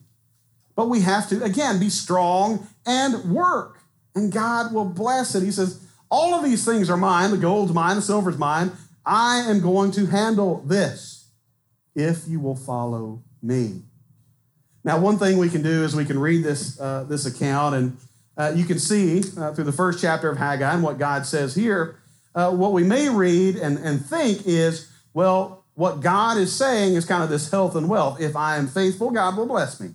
But 0.75 0.89
we 0.89 1.01
have 1.01 1.27
to, 1.29 1.43
again, 1.43 1.79
be 1.79 1.89
strong 1.89 2.67
and 2.85 3.31
work. 3.31 3.79
And 4.13 4.31
God 4.31 4.73
will 4.73 4.85
bless 4.85 5.35
it. 5.35 5.43
He 5.43 5.51
says, 5.51 5.81
All 6.09 6.33
of 6.33 6.43
these 6.43 6.63
things 6.63 6.89
are 6.89 6.97
mine. 6.97 7.31
The 7.31 7.37
gold's 7.37 7.73
mine, 7.73 7.97
the 7.97 8.01
silver's 8.01 8.37
mine. 8.37 8.71
I 9.05 9.39
am 9.49 9.59
going 9.61 9.91
to 9.91 10.07
handle 10.07 10.61
this 10.65 11.29
if 11.95 12.27
you 12.27 12.39
will 12.39 12.55
follow 12.55 13.23
me. 13.41 13.83
Now, 14.83 14.99
one 14.99 15.17
thing 15.17 15.37
we 15.37 15.49
can 15.49 15.61
do 15.61 15.83
is 15.83 15.95
we 15.95 16.05
can 16.05 16.19
read 16.19 16.43
this, 16.43 16.79
uh, 16.79 17.05
this 17.05 17.25
account, 17.25 17.75
and 17.75 17.97
uh, 18.37 18.53
you 18.55 18.65
can 18.65 18.79
see 18.79 19.23
uh, 19.37 19.53
through 19.53 19.63
the 19.63 19.71
first 19.71 20.01
chapter 20.01 20.29
of 20.29 20.37
Haggai 20.37 20.73
and 20.73 20.83
what 20.83 20.97
God 20.97 21.25
says 21.25 21.55
here. 21.55 21.99
Uh, 22.33 22.51
what 22.51 22.73
we 22.73 22.83
may 22.83 23.09
read 23.09 23.55
and, 23.55 23.77
and 23.79 24.05
think 24.05 24.45
is, 24.45 24.91
well, 25.13 25.65
what 25.73 26.01
God 26.01 26.37
is 26.37 26.53
saying 26.53 26.95
is 26.95 27.05
kind 27.05 27.23
of 27.23 27.29
this 27.29 27.49
health 27.49 27.75
and 27.75 27.89
wealth. 27.89 28.19
If 28.19 28.35
I 28.35 28.57
am 28.57 28.67
faithful, 28.67 29.11
God 29.11 29.37
will 29.37 29.45
bless 29.45 29.79
me. 29.79 29.91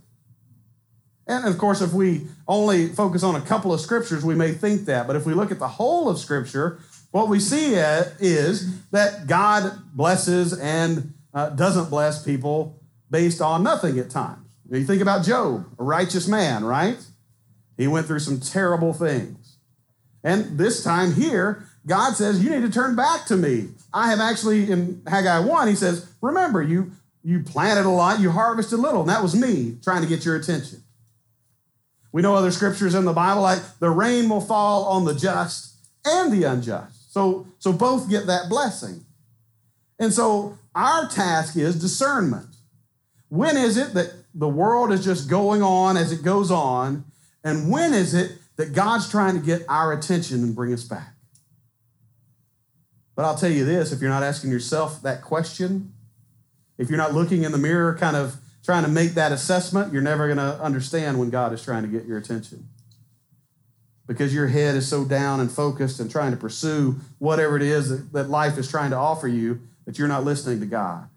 And 1.26 1.46
of 1.46 1.58
course, 1.58 1.80
if 1.80 1.92
we 1.92 2.26
only 2.48 2.88
focus 2.88 3.22
on 3.22 3.36
a 3.36 3.40
couple 3.40 3.72
of 3.72 3.80
scriptures, 3.80 4.24
we 4.24 4.34
may 4.34 4.52
think 4.52 4.86
that. 4.86 5.06
But 5.06 5.14
if 5.14 5.24
we 5.24 5.32
look 5.32 5.52
at 5.52 5.60
the 5.60 5.68
whole 5.68 6.08
of 6.08 6.18
Scripture, 6.18 6.80
what 7.10 7.28
we 7.28 7.40
see 7.40 7.74
is 7.74 8.88
that 8.90 9.26
God 9.26 9.72
blesses 9.92 10.58
and 10.58 11.14
uh, 11.34 11.50
doesn't 11.50 11.90
bless 11.90 12.24
people 12.24 12.80
based 13.10 13.40
on 13.40 13.62
nothing 13.62 13.98
at 13.98 14.10
times. 14.10 14.46
You 14.70 14.84
think 14.84 15.02
about 15.02 15.24
Job, 15.24 15.66
a 15.78 15.82
righteous 15.82 16.28
man, 16.28 16.64
right? 16.64 16.98
He 17.76 17.88
went 17.88 18.06
through 18.06 18.20
some 18.20 18.38
terrible 18.38 18.92
things. 18.92 19.56
And 20.22 20.58
this 20.58 20.84
time 20.84 21.14
here, 21.14 21.66
God 21.86 22.14
says, 22.14 22.44
You 22.44 22.50
need 22.50 22.62
to 22.62 22.70
turn 22.70 22.94
back 22.94 23.24
to 23.26 23.36
me. 23.36 23.70
I 23.92 24.10
have 24.10 24.20
actually, 24.20 24.70
in 24.70 25.02
Haggai 25.08 25.40
1, 25.40 25.68
he 25.68 25.74
says, 25.74 26.08
Remember, 26.20 26.62
you, 26.62 26.92
you 27.24 27.42
planted 27.42 27.86
a 27.86 27.90
lot, 27.90 28.20
you 28.20 28.30
harvested 28.30 28.78
little, 28.78 29.00
and 29.00 29.10
that 29.10 29.22
was 29.22 29.34
me 29.34 29.78
trying 29.82 30.02
to 30.02 30.08
get 30.08 30.24
your 30.24 30.36
attention. 30.36 30.82
We 32.12 32.22
know 32.22 32.34
other 32.34 32.50
scriptures 32.50 32.94
in 32.94 33.04
the 33.04 33.12
Bible 33.12 33.42
like 33.42 33.62
the 33.78 33.90
rain 33.90 34.28
will 34.28 34.40
fall 34.40 34.84
on 34.84 35.04
the 35.04 35.14
just 35.14 35.76
and 36.04 36.32
the 36.32 36.44
unjust. 36.44 36.99
So, 37.10 37.48
so 37.58 37.72
both 37.72 38.08
get 38.08 38.26
that 38.26 38.48
blessing. 38.48 39.04
And 39.98 40.12
so 40.12 40.56
our 40.76 41.08
task 41.08 41.56
is 41.56 41.74
discernment. 41.74 42.46
When 43.30 43.56
is 43.56 43.76
it 43.76 43.94
that 43.94 44.12
the 44.32 44.48
world 44.48 44.92
is 44.92 45.04
just 45.04 45.28
going 45.28 45.60
on 45.60 45.96
as 45.96 46.12
it 46.12 46.22
goes 46.22 46.52
on? 46.52 47.04
And 47.42 47.68
when 47.68 47.94
is 47.94 48.14
it 48.14 48.38
that 48.56 48.74
God's 48.74 49.10
trying 49.10 49.34
to 49.34 49.44
get 49.44 49.62
our 49.68 49.92
attention 49.92 50.44
and 50.44 50.54
bring 50.54 50.72
us 50.72 50.84
back? 50.84 51.14
But 53.16 53.24
I'll 53.24 53.36
tell 53.36 53.50
you 53.50 53.64
this 53.64 53.90
if 53.90 54.00
you're 54.00 54.08
not 54.08 54.22
asking 54.22 54.52
yourself 54.52 55.02
that 55.02 55.20
question, 55.20 55.92
if 56.78 56.90
you're 56.90 56.96
not 56.96 57.12
looking 57.12 57.42
in 57.42 57.50
the 57.50 57.58
mirror 57.58 57.96
kind 57.96 58.14
of 58.14 58.36
trying 58.62 58.84
to 58.84 58.88
make 58.88 59.14
that 59.14 59.32
assessment, 59.32 59.92
you're 59.92 60.00
never 60.00 60.32
going 60.32 60.38
to 60.38 60.62
understand 60.62 61.18
when 61.18 61.28
God 61.28 61.52
is 61.52 61.64
trying 61.64 61.82
to 61.82 61.88
get 61.88 62.06
your 62.06 62.18
attention. 62.18 62.68
Because 64.10 64.34
your 64.34 64.48
head 64.48 64.74
is 64.74 64.88
so 64.88 65.04
down 65.04 65.38
and 65.38 65.48
focused 65.48 66.00
and 66.00 66.10
trying 66.10 66.32
to 66.32 66.36
pursue 66.36 66.96
whatever 67.20 67.54
it 67.54 67.62
is 67.62 67.90
that, 67.90 68.12
that 68.12 68.28
life 68.28 68.58
is 68.58 68.68
trying 68.68 68.90
to 68.90 68.96
offer 68.96 69.28
you 69.28 69.60
that 69.86 70.00
you're 70.00 70.08
not 70.08 70.24
listening 70.24 70.58
to 70.58 70.66
God. 70.66 71.08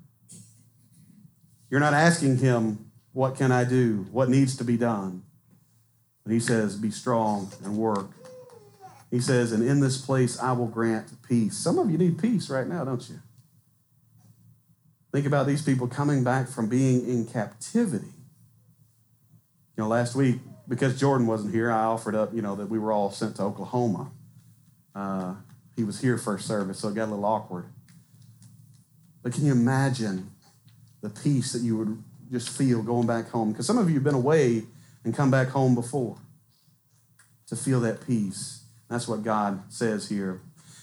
You're 1.72 1.80
not 1.80 1.96
asking 1.96 2.38
Him, 2.38 2.92
What 3.12 3.36
can 3.36 3.52
I 3.52 3.64
do? 3.64 4.06
What 4.12 4.30
needs 4.30 4.56
to 4.58 4.64
be 4.64 4.78
done? 4.78 5.24
But 6.24 6.34
He 6.34 6.40
says, 6.40 6.76
Be 6.76 6.92
strong 6.92 7.52
and 7.64 7.78
work. 7.78 8.12
He 9.10 9.20
says, 9.20 9.54
And 9.54 9.68
in 9.68 9.80
this 9.80 10.00
place 10.00 10.40
I 10.40 10.52
will 10.52 10.68
grant 10.68 11.08
peace. 11.28 11.58
Some 11.58 11.80
of 11.80 11.90
you 11.90 11.98
need 11.98 12.20
peace 12.20 12.48
right 12.48 12.68
now, 12.68 12.86
don't 12.86 13.10
you? 13.10 13.20
Think 15.12 15.26
about 15.26 15.48
these 15.48 15.64
people 15.64 15.88
coming 15.88 16.24
back 16.24 16.48
from 16.48 16.70
being 16.70 17.10
in 17.10 17.26
captivity. 17.26 18.14
You 19.76 19.82
know, 19.82 19.88
last 19.88 20.14
week, 20.14 20.42
because 20.68 21.00
Jordan 21.00 21.28
wasn't 21.28 21.54
here, 21.54 21.72
I 21.72 21.84
offered 21.84 22.16
up, 22.16 22.34
you 22.34 22.42
know, 22.42 22.56
that 22.56 22.70
we 22.70 22.80
were 22.80 22.92
all 22.92 23.12
sent 23.12 23.36
to 23.38 23.44
Oklahoma. 23.44 24.12
Uh, 24.96 25.36
he 25.76 25.84
was 25.84 26.00
here 26.02 26.18
first 26.18 26.48
service, 26.48 26.80
so 26.80 26.90
it 26.90 26.96
got 26.96 27.06
a 27.06 27.12
little 27.12 27.26
awkward. 27.26 27.66
But 29.22 29.34
can 29.34 29.46
you 29.46 29.52
imagine 29.52 30.32
the 31.02 31.10
peace 31.10 31.54
that 31.54 31.62
you 31.62 31.78
would 31.78 32.04
just 32.32 32.50
feel 32.50 32.84
going 32.84 33.08
back 33.08 33.30
home? 33.30 33.52
Because 33.52 33.66
some 33.66 33.78
of 33.78 33.90
you 33.90 33.96
have 33.96 34.04
been 34.04 34.14
away 34.14 34.64
and 35.04 35.16
come 35.16 35.32
back 35.32 35.50
home 35.50 35.76
before 35.76 36.18
to 37.48 37.56
feel 37.56 37.80
that 37.82 38.06
peace. 38.06 38.64
That's 38.90 39.08
what 39.08 39.24
God 39.24 39.62
says 39.70 40.10
here. 40.10 40.42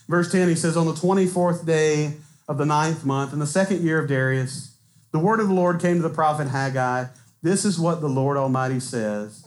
Verse 0.08 0.30
10, 0.32 0.48
he 0.48 0.54
says, 0.54 0.76
On 0.76 0.86
the 0.86 0.92
24th 0.92 1.64
day 1.64 2.14
of 2.48 2.58
the 2.58 2.66
ninth 2.66 3.04
month, 3.04 3.32
in 3.32 3.38
the 3.38 3.46
second 3.46 3.82
year 3.82 4.00
of 4.00 4.08
Darius, 4.08 4.74
the 5.12 5.18
word 5.18 5.40
of 5.40 5.48
the 5.48 5.54
Lord 5.54 5.80
came 5.80 5.96
to 5.96 6.02
the 6.02 6.14
prophet 6.14 6.48
Haggai. 6.48 7.06
This 7.42 7.64
is 7.64 7.78
what 7.78 8.00
the 8.00 8.08
Lord 8.08 8.36
Almighty 8.36 8.80
says. 8.80 9.44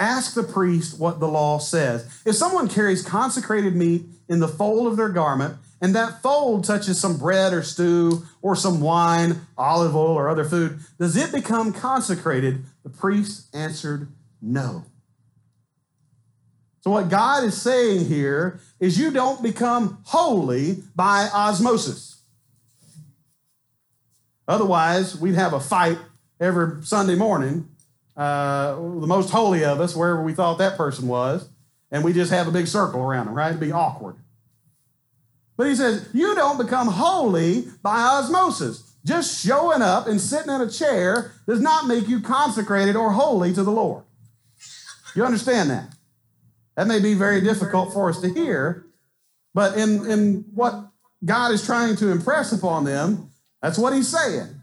Ask 0.00 0.34
the 0.34 0.42
priest 0.42 0.98
what 0.98 1.20
the 1.20 1.28
law 1.28 1.58
says. 1.58 2.06
If 2.24 2.34
someone 2.34 2.68
carries 2.68 3.02
consecrated 3.02 3.76
meat 3.76 4.06
in 4.28 4.40
the 4.40 4.48
fold 4.48 4.86
of 4.86 4.96
their 4.96 5.10
garment, 5.10 5.56
and 5.82 5.94
that 5.94 6.22
fold 6.22 6.64
touches 6.64 6.98
some 6.98 7.18
bread 7.18 7.52
or 7.52 7.62
stew 7.62 8.22
or 8.42 8.56
some 8.56 8.80
wine, 8.80 9.42
olive 9.56 9.94
oil, 9.94 10.14
or 10.14 10.28
other 10.28 10.44
food, 10.44 10.80
does 10.98 11.16
it 11.16 11.32
become 11.32 11.72
consecrated? 11.72 12.64
The 12.82 12.90
priest 12.90 13.54
answered, 13.54 14.08
No. 14.40 14.84
So, 16.80 16.90
what 16.90 17.10
God 17.10 17.44
is 17.44 17.60
saying 17.60 18.06
here 18.06 18.60
is 18.78 18.98
you 18.98 19.10
don't 19.10 19.42
become 19.42 19.98
holy 20.04 20.82
by 20.94 21.28
osmosis. 21.32 22.22
Otherwise, 24.48 25.16
we'd 25.18 25.34
have 25.34 25.52
a 25.52 25.60
fight 25.60 25.98
every 26.40 26.82
Sunday 26.84 27.14
morning, 27.14 27.68
uh, 28.20 28.74
the 28.74 29.06
most 29.06 29.30
holy 29.30 29.64
of 29.64 29.80
us, 29.80 29.96
wherever 29.96 30.22
we 30.22 30.34
thought 30.34 30.58
that 30.58 30.76
person 30.76 31.08
was, 31.08 31.48
and 31.90 32.04
we 32.04 32.12
just 32.12 32.30
have 32.30 32.46
a 32.46 32.50
big 32.50 32.66
circle 32.66 33.00
around 33.00 33.26
them, 33.26 33.34
right? 33.34 33.48
It'd 33.48 33.60
be 33.60 33.72
awkward. 33.72 34.16
But 35.56 35.68
he 35.68 35.74
says, 35.74 36.06
you 36.12 36.34
don't 36.34 36.58
become 36.58 36.88
holy 36.88 37.68
by 37.82 37.98
osmosis. 37.98 38.94
Just 39.06 39.42
showing 39.42 39.80
up 39.80 40.06
and 40.06 40.20
sitting 40.20 40.52
in 40.52 40.60
a 40.60 40.70
chair 40.70 41.32
does 41.46 41.62
not 41.62 41.86
make 41.86 42.08
you 42.08 42.20
consecrated 42.20 42.94
or 42.94 43.12
holy 43.12 43.54
to 43.54 43.62
the 43.62 43.70
Lord. 43.70 44.04
You 45.16 45.24
understand 45.24 45.70
that? 45.70 45.94
That 46.76 46.86
may 46.86 47.00
be 47.00 47.14
very 47.14 47.40
difficult 47.40 47.94
for 47.94 48.10
us 48.10 48.20
to 48.20 48.28
hear, 48.28 48.84
but 49.54 49.78
in, 49.78 50.04
in 50.10 50.44
what 50.54 50.90
God 51.24 51.52
is 51.52 51.64
trying 51.64 51.96
to 51.96 52.10
impress 52.10 52.52
upon 52.52 52.84
them, 52.84 53.30
that's 53.62 53.78
what 53.78 53.94
he's 53.94 54.08
saying. 54.08 54.62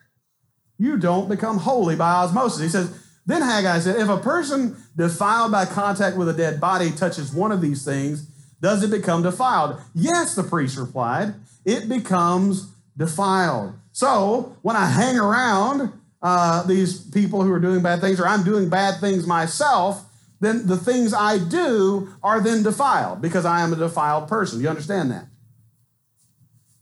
You 0.77 0.97
don't 0.97 1.27
become 1.27 1.57
holy 1.57 1.95
by 1.95 2.11
osmosis. 2.11 2.61
He 2.61 2.69
says, 2.69 3.03
then 3.27 3.41
Haggai 3.41 3.79
said, 3.79 3.97
if 3.97 4.09
a 4.09 4.17
person 4.17 4.77
defiled 4.95 5.51
by 5.51 5.65
contact 5.65 6.17
with 6.17 6.29
a 6.29 6.33
dead 6.33 6.59
body 6.59 6.91
touches 6.91 7.33
one 7.33 7.51
of 7.51 7.61
these 7.61 7.83
things, 7.83 8.25
does 8.61 8.83
it 8.83 8.89
become 8.89 9.21
defiled? 9.21 9.79
Yes, 9.93 10.33
the 10.33 10.43
priest 10.43 10.77
replied, 10.77 11.35
it 11.65 11.89
becomes 11.89 12.71
defiled. 12.95 13.73
So 13.91 14.57
when 14.61 14.77
I 14.77 14.85
hang 14.85 15.19
around 15.19 15.91
uh, 16.21 16.63
these 16.63 17.01
people 17.01 17.43
who 17.43 17.51
are 17.51 17.59
doing 17.59 17.83
bad 17.83 17.99
things, 17.99 18.19
or 18.19 18.25
I'm 18.25 18.43
doing 18.43 18.69
bad 18.69 18.99
things 19.01 19.27
myself, 19.27 20.05
then 20.39 20.65
the 20.65 20.77
things 20.77 21.13
I 21.13 21.37
do 21.37 22.09
are 22.23 22.39
then 22.39 22.63
defiled 22.63 23.21
because 23.21 23.45
I 23.45 23.61
am 23.61 23.73
a 23.73 23.75
defiled 23.75 24.29
person. 24.29 24.61
You 24.61 24.69
understand 24.69 25.11
that? 25.11 25.25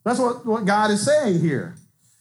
That's 0.03 0.19
what, 0.19 0.45
what 0.45 0.65
God 0.65 0.91
is 0.91 1.03
saying 1.03 1.39
here. 1.39 1.75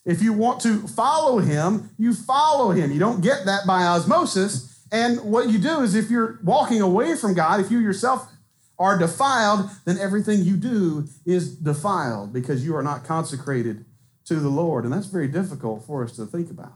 If 0.04 0.22
you 0.22 0.32
want 0.32 0.60
to 0.62 0.86
follow 0.86 1.38
him, 1.38 1.90
you 1.98 2.12
follow 2.14 2.70
him. 2.72 2.92
You 2.92 2.98
don't 2.98 3.22
get 3.22 3.46
that 3.46 3.66
by 3.66 3.84
osmosis. 3.84 4.84
And 4.92 5.20
what 5.22 5.48
you 5.48 5.58
do 5.58 5.80
is 5.80 5.94
if 5.94 6.10
you're 6.10 6.38
walking 6.44 6.80
away 6.80 7.16
from 7.16 7.34
God, 7.34 7.60
if 7.60 7.70
you 7.70 7.78
yourself 7.78 8.30
are 8.78 8.98
defiled, 8.98 9.70
then 9.84 9.98
everything 9.98 10.42
you 10.42 10.56
do 10.56 11.06
is 11.24 11.56
defiled 11.56 12.32
because 12.32 12.64
you 12.64 12.76
are 12.76 12.82
not 12.82 13.04
consecrated 13.04 13.84
to 14.26 14.36
the 14.36 14.48
Lord. 14.48 14.84
And 14.84 14.92
that's 14.92 15.06
very 15.06 15.28
difficult 15.28 15.84
for 15.86 16.04
us 16.04 16.16
to 16.16 16.26
think 16.26 16.50
about. 16.50 16.74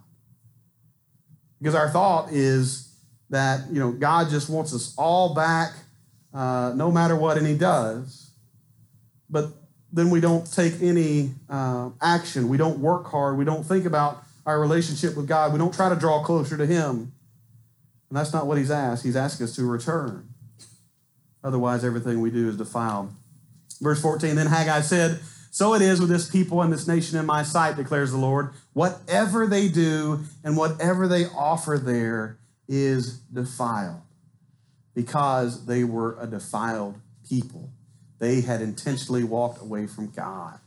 Because 1.58 1.74
our 1.74 1.90
thought 1.90 2.32
is 2.32 2.94
that, 3.30 3.70
you 3.70 3.80
know, 3.80 3.92
God 3.92 4.30
just 4.30 4.48
wants 4.48 4.74
us 4.74 4.94
all 4.96 5.34
back 5.34 5.72
uh, 6.32 6.72
no 6.74 6.90
matter 6.90 7.16
what, 7.16 7.36
and 7.36 7.46
He 7.46 7.56
does. 7.56 8.30
But 9.28 9.52
then 9.92 10.10
we 10.10 10.20
don't 10.20 10.50
take 10.50 10.82
any 10.82 11.30
uh, 11.48 11.90
action. 12.00 12.48
We 12.48 12.56
don't 12.56 12.78
work 12.78 13.06
hard. 13.06 13.38
We 13.38 13.44
don't 13.44 13.64
think 13.64 13.86
about 13.86 14.22
our 14.44 14.60
relationship 14.60 15.16
with 15.16 15.26
God. 15.26 15.52
We 15.52 15.58
don't 15.58 15.74
try 15.74 15.88
to 15.88 15.96
draw 15.96 16.22
closer 16.22 16.56
to 16.56 16.66
Him. 16.66 17.12
And 18.08 18.16
that's 18.16 18.32
not 18.32 18.46
what 18.46 18.58
He's 18.58 18.70
asked. 18.70 19.04
He's 19.04 19.16
asked 19.16 19.40
us 19.40 19.54
to 19.56 19.64
return. 19.64 20.28
Otherwise, 21.42 21.84
everything 21.84 22.20
we 22.20 22.30
do 22.30 22.48
is 22.48 22.56
defiled. 22.56 23.10
Verse 23.80 24.00
14 24.00 24.34
Then 24.36 24.46
Haggai 24.46 24.80
said, 24.80 25.20
So 25.50 25.74
it 25.74 25.82
is 25.82 26.00
with 26.00 26.10
this 26.10 26.28
people 26.28 26.62
and 26.62 26.72
this 26.72 26.86
nation 26.86 27.18
in 27.18 27.26
my 27.26 27.42
sight, 27.42 27.76
declares 27.76 28.10
the 28.10 28.18
Lord. 28.18 28.50
Whatever 28.72 29.46
they 29.46 29.68
do 29.68 30.20
and 30.44 30.56
whatever 30.56 31.08
they 31.08 31.26
offer 31.26 31.78
there 31.78 32.38
is 32.68 33.18
defiled, 33.32 34.02
because 34.94 35.64
they 35.66 35.84
were 35.84 36.18
a 36.20 36.26
defiled 36.26 36.96
people. 37.26 37.70
They 38.18 38.40
had 38.40 38.60
intentionally 38.60 39.24
walked 39.24 39.60
away 39.60 39.86
from 39.86 40.10
God. 40.10 40.58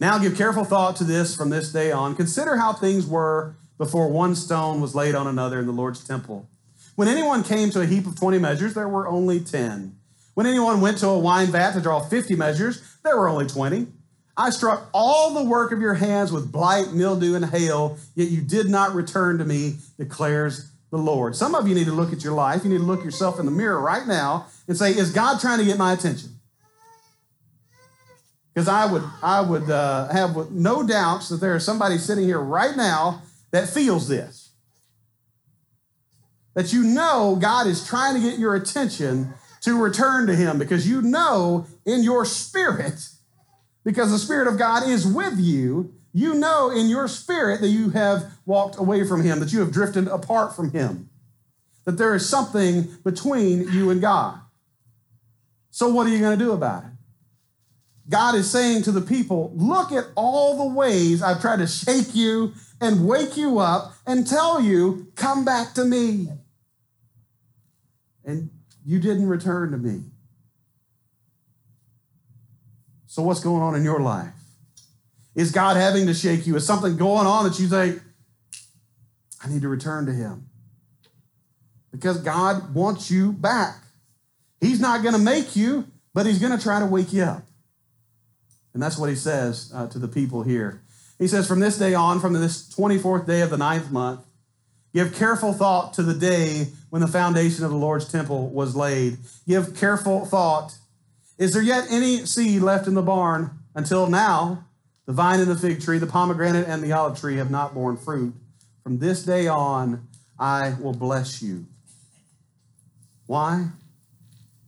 Now 0.00 0.18
give 0.18 0.36
careful 0.36 0.64
thought 0.64 0.96
to 0.96 1.04
this 1.04 1.36
from 1.36 1.50
this 1.50 1.72
day 1.72 1.92
on. 1.92 2.16
Consider 2.16 2.56
how 2.56 2.72
things 2.72 3.06
were 3.06 3.56
before 3.78 4.08
one 4.08 4.34
stone 4.34 4.80
was 4.80 4.94
laid 4.94 5.14
on 5.14 5.26
another 5.26 5.60
in 5.60 5.66
the 5.66 5.72
Lord's 5.72 6.04
temple. 6.04 6.48
When 6.96 7.08
anyone 7.08 7.42
came 7.42 7.70
to 7.70 7.80
a 7.80 7.86
heap 7.86 8.06
of 8.06 8.16
20 8.18 8.38
measures, 8.38 8.74
there 8.74 8.88
were 8.88 9.08
only 9.08 9.40
10. 9.40 9.96
When 10.34 10.46
anyone 10.46 10.80
went 10.80 10.98
to 10.98 11.08
a 11.08 11.18
wine 11.18 11.48
vat 11.48 11.72
to 11.72 11.80
draw 11.80 12.00
50 12.00 12.36
measures, 12.36 12.82
there 13.02 13.16
were 13.16 13.28
only 13.28 13.46
20. 13.46 13.86
I 14.36 14.50
struck 14.50 14.88
all 14.92 15.32
the 15.32 15.44
work 15.44 15.70
of 15.70 15.80
your 15.80 15.94
hands 15.94 16.32
with 16.32 16.50
blight, 16.50 16.92
mildew, 16.92 17.36
and 17.36 17.46
hail, 17.46 17.98
yet 18.16 18.30
you 18.30 18.40
did 18.40 18.68
not 18.68 18.94
return 18.94 19.38
to 19.38 19.44
me, 19.44 19.76
declares 19.96 20.70
the 20.90 20.98
Lord. 20.98 21.36
Some 21.36 21.54
of 21.54 21.68
you 21.68 21.74
need 21.74 21.86
to 21.86 21.92
look 21.92 22.12
at 22.12 22.24
your 22.24 22.34
life. 22.34 22.64
You 22.64 22.70
need 22.70 22.78
to 22.78 22.84
look 22.84 23.04
yourself 23.04 23.38
in 23.38 23.46
the 23.46 23.52
mirror 23.52 23.80
right 23.80 24.06
now 24.06 24.46
and 24.66 24.76
say, 24.76 24.90
Is 24.90 25.12
God 25.12 25.40
trying 25.40 25.58
to 25.58 25.64
get 25.64 25.78
my 25.78 25.92
attention? 25.92 26.30
Because 28.54 28.68
I 28.68 28.90
would, 28.90 29.02
I 29.20 29.40
would 29.40 29.68
uh, 29.68 30.08
have 30.08 30.52
no 30.52 30.86
doubts 30.86 31.28
that 31.28 31.40
there 31.40 31.56
is 31.56 31.64
somebody 31.64 31.98
sitting 31.98 32.24
here 32.24 32.40
right 32.40 32.76
now 32.76 33.22
that 33.50 33.68
feels 33.68 34.08
this. 34.08 34.50
That 36.54 36.72
you 36.72 36.84
know 36.84 37.36
God 37.40 37.66
is 37.66 37.84
trying 37.84 38.14
to 38.14 38.20
get 38.20 38.38
your 38.38 38.54
attention 38.54 39.34
to 39.62 39.82
return 39.82 40.28
to 40.28 40.36
Him 40.36 40.58
because 40.58 40.86
you 40.86 41.02
know 41.02 41.66
in 41.84 42.04
your 42.04 42.24
spirit, 42.24 43.08
because 43.82 44.12
the 44.12 44.18
Spirit 44.18 44.46
of 44.46 44.56
God 44.56 44.88
is 44.88 45.04
with 45.04 45.38
you, 45.38 45.92
you 46.12 46.34
know 46.34 46.70
in 46.70 46.88
your 46.88 47.08
spirit 47.08 47.60
that 47.60 47.68
you 47.68 47.90
have 47.90 48.38
walked 48.46 48.78
away 48.78 49.04
from 49.04 49.24
Him, 49.24 49.40
that 49.40 49.52
you 49.52 49.58
have 49.60 49.72
drifted 49.72 50.06
apart 50.06 50.54
from 50.54 50.70
Him, 50.70 51.10
that 51.86 51.98
there 51.98 52.14
is 52.14 52.28
something 52.28 52.86
between 53.02 53.68
you 53.72 53.90
and 53.90 54.00
God. 54.00 54.38
So, 55.72 55.88
what 55.88 56.06
are 56.06 56.10
you 56.10 56.20
going 56.20 56.38
to 56.38 56.44
do 56.44 56.52
about 56.52 56.84
it? 56.84 56.90
God 58.08 58.34
is 58.34 58.50
saying 58.50 58.82
to 58.82 58.92
the 58.92 59.00
people, 59.00 59.52
Look 59.54 59.92
at 59.92 60.04
all 60.14 60.68
the 60.68 60.74
ways 60.74 61.22
I've 61.22 61.40
tried 61.40 61.60
to 61.60 61.66
shake 61.66 62.14
you 62.14 62.52
and 62.80 63.06
wake 63.06 63.36
you 63.36 63.58
up 63.58 63.94
and 64.06 64.26
tell 64.26 64.60
you, 64.60 65.10
Come 65.16 65.44
back 65.44 65.74
to 65.74 65.84
me. 65.84 66.28
And 68.24 68.50
you 68.84 68.98
didn't 68.98 69.28
return 69.28 69.70
to 69.72 69.78
me. 69.78 70.02
So, 73.06 73.22
what's 73.22 73.40
going 73.40 73.62
on 73.62 73.74
in 73.74 73.84
your 73.84 74.00
life? 74.00 74.32
Is 75.34 75.50
God 75.50 75.76
having 75.76 76.06
to 76.06 76.14
shake 76.14 76.46
you? 76.46 76.56
Is 76.56 76.66
something 76.66 76.96
going 76.96 77.26
on 77.26 77.44
that 77.44 77.58
you 77.58 77.68
say, 77.68 77.98
I 79.42 79.48
need 79.48 79.62
to 79.62 79.68
return 79.68 80.06
to 80.06 80.12
Him? 80.12 80.48
Because 81.90 82.18
God 82.18 82.74
wants 82.74 83.10
you 83.10 83.32
back. 83.32 83.76
He's 84.60 84.80
not 84.80 85.02
going 85.02 85.14
to 85.14 85.20
make 85.20 85.54
you, 85.54 85.86
but 86.12 86.26
He's 86.26 86.38
going 86.38 86.56
to 86.56 86.62
try 86.62 86.80
to 86.80 86.86
wake 86.86 87.12
you 87.12 87.22
up. 87.22 87.44
And 88.74 88.82
that's 88.82 88.98
what 88.98 89.08
he 89.08 89.16
says 89.16 89.72
uh, 89.74 89.86
to 89.88 89.98
the 89.98 90.08
people 90.08 90.42
here. 90.42 90.82
He 91.18 91.28
says, 91.28 91.46
From 91.46 91.60
this 91.60 91.78
day 91.78 91.94
on, 91.94 92.20
from 92.20 92.32
this 92.34 92.68
24th 92.74 93.26
day 93.26 93.40
of 93.40 93.50
the 93.50 93.56
ninth 93.56 93.90
month, 93.90 94.20
give 94.92 95.14
careful 95.14 95.52
thought 95.52 95.94
to 95.94 96.02
the 96.02 96.14
day 96.14 96.68
when 96.90 97.00
the 97.00 97.08
foundation 97.08 97.64
of 97.64 97.70
the 97.70 97.76
Lord's 97.76 98.10
temple 98.10 98.50
was 98.50 98.76
laid. 98.76 99.18
Give 99.46 99.74
careful 99.76 100.26
thought. 100.26 100.76
Is 101.38 101.52
there 101.52 101.62
yet 101.62 101.86
any 101.90 102.26
seed 102.26 102.62
left 102.62 102.86
in 102.86 102.94
the 102.94 103.02
barn? 103.02 103.50
Until 103.74 104.08
now, 104.08 104.64
the 105.06 105.12
vine 105.12 105.40
and 105.40 105.50
the 105.50 105.56
fig 105.56 105.80
tree, 105.80 105.98
the 105.98 106.06
pomegranate 106.06 106.68
and 106.68 106.82
the 106.82 106.92
olive 106.92 107.18
tree 107.18 107.36
have 107.36 107.50
not 107.50 107.74
borne 107.74 107.96
fruit. 107.96 108.34
From 108.82 108.98
this 108.98 109.24
day 109.24 109.46
on, 109.48 110.06
I 110.38 110.74
will 110.80 110.92
bless 110.92 111.42
you. 111.42 111.66
Why? 113.26 113.68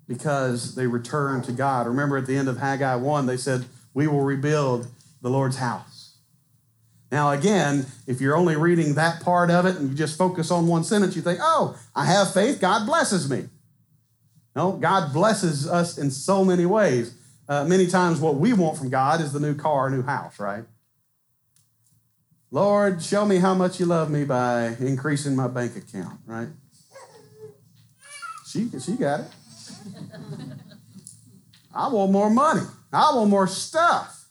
Because 0.08 0.74
they 0.74 0.86
returned 0.86 1.44
to 1.44 1.52
God. 1.52 1.86
Remember 1.86 2.16
at 2.16 2.26
the 2.26 2.36
end 2.36 2.48
of 2.48 2.58
Haggai 2.58 2.94
1, 2.96 3.26
they 3.26 3.36
said, 3.36 3.66
we 3.96 4.06
will 4.06 4.20
rebuild 4.20 4.86
the 5.22 5.30
Lord's 5.30 5.56
house. 5.56 6.18
Now, 7.10 7.30
again, 7.30 7.86
if 8.06 8.20
you're 8.20 8.36
only 8.36 8.54
reading 8.54 8.92
that 8.96 9.22
part 9.22 9.50
of 9.50 9.64
it 9.64 9.76
and 9.76 9.88
you 9.88 9.96
just 9.96 10.18
focus 10.18 10.50
on 10.50 10.66
one 10.66 10.84
sentence, 10.84 11.16
you 11.16 11.22
think, 11.22 11.38
oh, 11.40 11.78
I 11.94 12.04
have 12.04 12.34
faith, 12.34 12.60
God 12.60 12.84
blesses 12.84 13.30
me. 13.30 13.48
No, 14.54 14.72
God 14.72 15.14
blesses 15.14 15.66
us 15.66 15.96
in 15.96 16.10
so 16.10 16.44
many 16.44 16.66
ways. 16.66 17.14
Uh, 17.48 17.64
many 17.64 17.86
times, 17.86 18.20
what 18.20 18.34
we 18.34 18.52
want 18.52 18.76
from 18.76 18.90
God 18.90 19.22
is 19.22 19.32
the 19.32 19.40
new 19.40 19.54
car, 19.54 19.88
new 19.88 20.02
house, 20.02 20.38
right? 20.38 20.64
Lord, 22.50 23.02
show 23.02 23.24
me 23.24 23.38
how 23.38 23.54
much 23.54 23.80
you 23.80 23.86
love 23.86 24.10
me 24.10 24.24
by 24.24 24.76
increasing 24.78 25.34
my 25.34 25.48
bank 25.48 25.74
account, 25.74 26.20
right? 26.26 26.48
She, 28.46 28.68
she 28.78 28.92
got 28.92 29.20
it. 29.20 29.26
I 31.74 31.88
want 31.88 32.12
more 32.12 32.28
money. 32.28 32.66
I 32.92 33.14
want 33.14 33.30
more 33.30 33.46
stuff. 33.46 34.26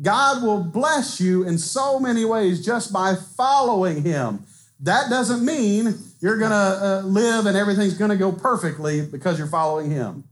God 0.00 0.42
will 0.42 0.62
bless 0.62 1.20
you 1.20 1.42
in 1.44 1.58
so 1.58 1.98
many 1.98 2.24
ways 2.24 2.64
just 2.64 2.92
by 2.92 3.14
following 3.36 4.02
Him. 4.02 4.44
That 4.80 5.10
doesn't 5.10 5.44
mean 5.44 5.94
you're 6.20 6.38
going 6.38 6.52
to 6.52 6.56
uh, 6.56 7.02
live 7.04 7.46
and 7.46 7.56
everything's 7.56 7.94
going 7.94 8.10
to 8.10 8.16
go 8.16 8.30
perfectly 8.30 9.04
because 9.04 9.38
you're 9.38 9.48
following 9.48 9.90
Him. 9.90 10.24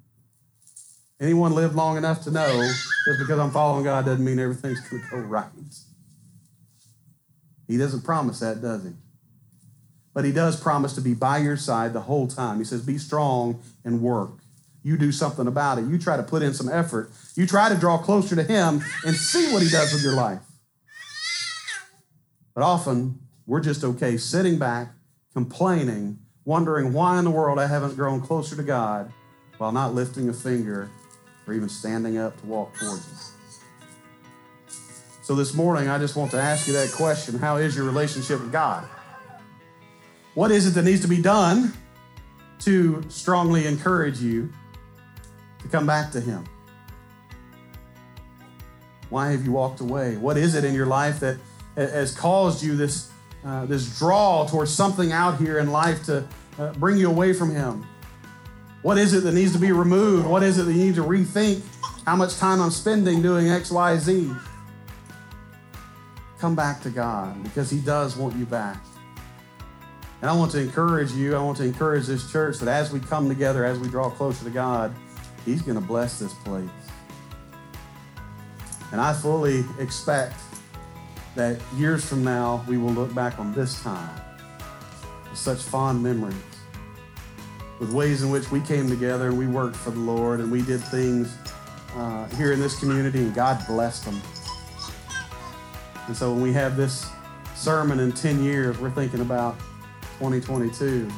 Anyone 1.18 1.52
lived 1.52 1.74
long 1.74 1.96
enough 1.96 2.22
to 2.24 2.30
know 2.30 2.46
just 3.06 3.18
because 3.18 3.38
I'm 3.38 3.50
following 3.50 3.84
God 3.84 4.04
doesn't 4.04 4.24
mean 4.24 4.38
everything's 4.38 4.80
going 4.88 5.02
to 5.02 5.10
go 5.10 5.16
right. 5.18 5.46
He 7.66 7.76
doesn't 7.76 8.02
promise 8.02 8.38
that, 8.40 8.62
does 8.62 8.84
He? 8.84 8.90
But 10.14 10.24
He 10.24 10.30
does 10.30 10.60
promise 10.60 10.92
to 10.94 11.00
be 11.00 11.14
by 11.14 11.38
your 11.38 11.56
side 11.56 11.92
the 11.92 12.02
whole 12.02 12.28
time. 12.28 12.58
He 12.58 12.64
says, 12.64 12.82
Be 12.82 12.98
strong 12.98 13.60
and 13.84 14.00
work 14.00 14.30
you 14.86 14.96
do 14.96 15.10
something 15.10 15.48
about 15.48 15.78
it. 15.78 15.86
You 15.86 15.98
try 15.98 16.16
to 16.16 16.22
put 16.22 16.44
in 16.44 16.54
some 16.54 16.68
effort. 16.68 17.10
You 17.34 17.44
try 17.44 17.68
to 17.68 17.74
draw 17.74 17.98
closer 17.98 18.36
to 18.36 18.44
Him 18.44 18.84
and 19.04 19.16
see 19.16 19.52
what 19.52 19.60
He 19.60 19.68
does 19.68 19.92
with 19.92 20.00
your 20.00 20.14
life. 20.14 20.38
But 22.54 22.62
often, 22.62 23.18
we're 23.46 23.60
just 23.60 23.82
okay 23.82 24.16
sitting 24.16 24.60
back, 24.60 24.92
complaining, 25.32 26.20
wondering 26.44 26.92
why 26.92 27.18
in 27.18 27.24
the 27.24 27.32
world 27.32 27.58
I 27.58 27.66
haven't 27.66 27.96
grown 27.96 28.20
closer 28.20 28.54
to 28.54 28.62
God 28.62 29.12
while 29.58 29.72
not 29.72 29.92
lifting 29.92 30.28
a 30.28 30.32
finger 30.32 30.88
or 31.48 31.54
even 31.54 31.68
standing 31.68 32.16
up 32.16 32.40
to 32.40 32.46
walk 32.46 32.72
towards 32.78 33.04
Him. 33.06 33.18
So 35.24 35.34
this 35.34 35.52
morning, 35.52 35.88
I 35.88 35.98
just 35.98 36.14
want 36.14 36.30
to 36.30 36.40
ask 36.40 36.68
you 36.68 36.74
that 36.74 36.92
question 36.92 37.40
How 37.40 37.56
is 37.56 37.74
your 37.74 37.86
relationship 37.86 38.40
with 38.40 38.52
God? 38.52 38.86
What 40.34 40.52
is 40.52 40.68
it 40.68 40.74
that 40.74 40.84
needs 40.84 41.00
to 41.00 41.08
be 41.08 41.20
done 41.20 41.72
to 42.60 43.04
strongly 43.08 43.66
encourage 43.66 44.20
you 44.20 44.52
to 45.66 45.76
come 45.76 45.86
back 45.86 46.10
to 46.12 46.20
Him? 46.20 46.44
Why 49.10 49.30
have 49.30 49.44
you 49.44 49.52
walked 49.52 49.80
away? 49.80 50.16
What 50.16 50.36
is 50.36 50.54
it 50.54 50.64
in 50.64 50.74
your 50.74 50.86
life 50.86 51.20
that 51.20 51.38
has 51.76 52.14
caused 52.14 52.62
you 52.62 52.76
this, 52.76 53.10
uh, 53.44 53.66
this 53.66 53.98
draw 53.98 54.46
towards 54.46 54.72
something 54.72 55.12
out 55.12 55.38
here 55.38 55.58
in 55.58 55.70
life 55.70 56.04
to 56.06 56.26
uh, 56.58 56.72
bring 56.74 56.96
you 56.96 57.08
away 57.08 57.32
from 57.32 57.54
Him? 57.54 57.86
What 58.82 58.98
is 58.98 59.14
it 59.14 59.20
that 59.24 59.32
needs 59.32 59.52
to 59.52 59.58
be 59.58 59.72
removed? 59.72 60.26
What 60.26 60.42
is 60.42 60.58
it 60.58 60.64
that 60.64 60.72
you 60.72 60.84
need 60.84 60.94
to 60.96 61.04
rethink 61.04 61.62
how 62.04 62.16
much 62.16 62.36
time 62.36 62.60
I'm 62.60 62.70
spending 62.70 63.22
doing 63.22 63.48
X, 63.48 63.70
Y, 63.70 63.96
Z? 63.98 64.32
Come 66.38 66.54
back 66.54 66.80
to 66.82 66.90
God 66.90 67.42
because 67.42 67.70
He 67.70 67.80
does 67.80 68.16
want 68.16 68.36
you 68.36 68.46
back. 68.46 68.78
And 70.22 70.30
I 70.30 70.34
want 70.34 70.50
to 70.52 70.60
encourage 70.60 71.12
you, 71.12 71.36
I 71.36 71.42
want 71.42 71.58
to 71.58 71.64
encourage 71.64 72.06
this 72.06 72.30
church 72.32 72.58
that 72.58 72.68
as 72.68 72.90
we 72.90 73.00
come 73.00 73.28
together, 73.28 73.64
as 73.64 73.78
we 73.78 73.88
draw 73.88 74.10
closer 74.10 74.44
to 74.44 74.50
God, 74.50 74.94
He's 75.46 75.62
going 75.62 75.80
to 75.80 75.86
bless 75.86 76.18
this 76.18 76.34
place. 76.34 76.68
And 78.92 79.00
I 79.00 79.14
fully 79.14 79.64
expect 79.78 80.34
that 81.36 81.60
years 81.76 82.04
from 82.04 82.24
now, 82.24 82.64
we 82.68 82.76
will 82.76 82.90
look 82.90 83.14
back 83.14 83.38
on 83.38 83.54
this 83.54 83.80
time 83.82 84.20
with 85.30 85.38
such 85.38 85.58
fond 85.58 86.02
memories, 86.02 86.34
with 87.78 87.92
ways 87.92 88.22
in 88.22 88.30
which 88.30 88.50
we 88.50 88.60
came 88.60 88.88
together 88.88 89.28
and 89.28 89.38
we 89.38 89.46
worked 89.46 89.76
for 89.76 89.90
the 89.90 90.00
Lord 90.00 90.40
and 90.40 90.50
we 90.50 90.62
did 90.62 90.80
things 90.80 91.36
uh, 91.94 92.26
here 92.30 92.52
in 92.52 92.60
this 92.60 92.78
community, 92.78 93.20
and 93.20 93.34
God 93.34 93.64
blessed 93.66 94.04
them. 94.04 94.20
And 96.08 96.16
so 96.16 96.32
when 96.32 96.42
we 96.42 96.52
have 96.52 96.76
this 96.76 97.08
sermon 97.54 98.00
in 98.00 98.12
10 98.12 98.42
years, 98.42 98.78
we're 98.78 98.90
thinking 98.90 99.20
about 99.20 99.58
2022 100.18 101.08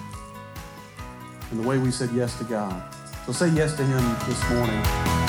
and 1.51 1.61
the 1.61 1.67
way 1.67 1.79
we 1.79 1.91
said 1.91 2.11
yes 2.13 2.37
to 2.39 2.45
God. 2.45 2.83
So 3.29 3.35
say 3.35 3.49
yes 3.51 3.77
to 3.77 3.85
Him 3.85 4.03
this 4.27 4.43
morning. 4.49 5.28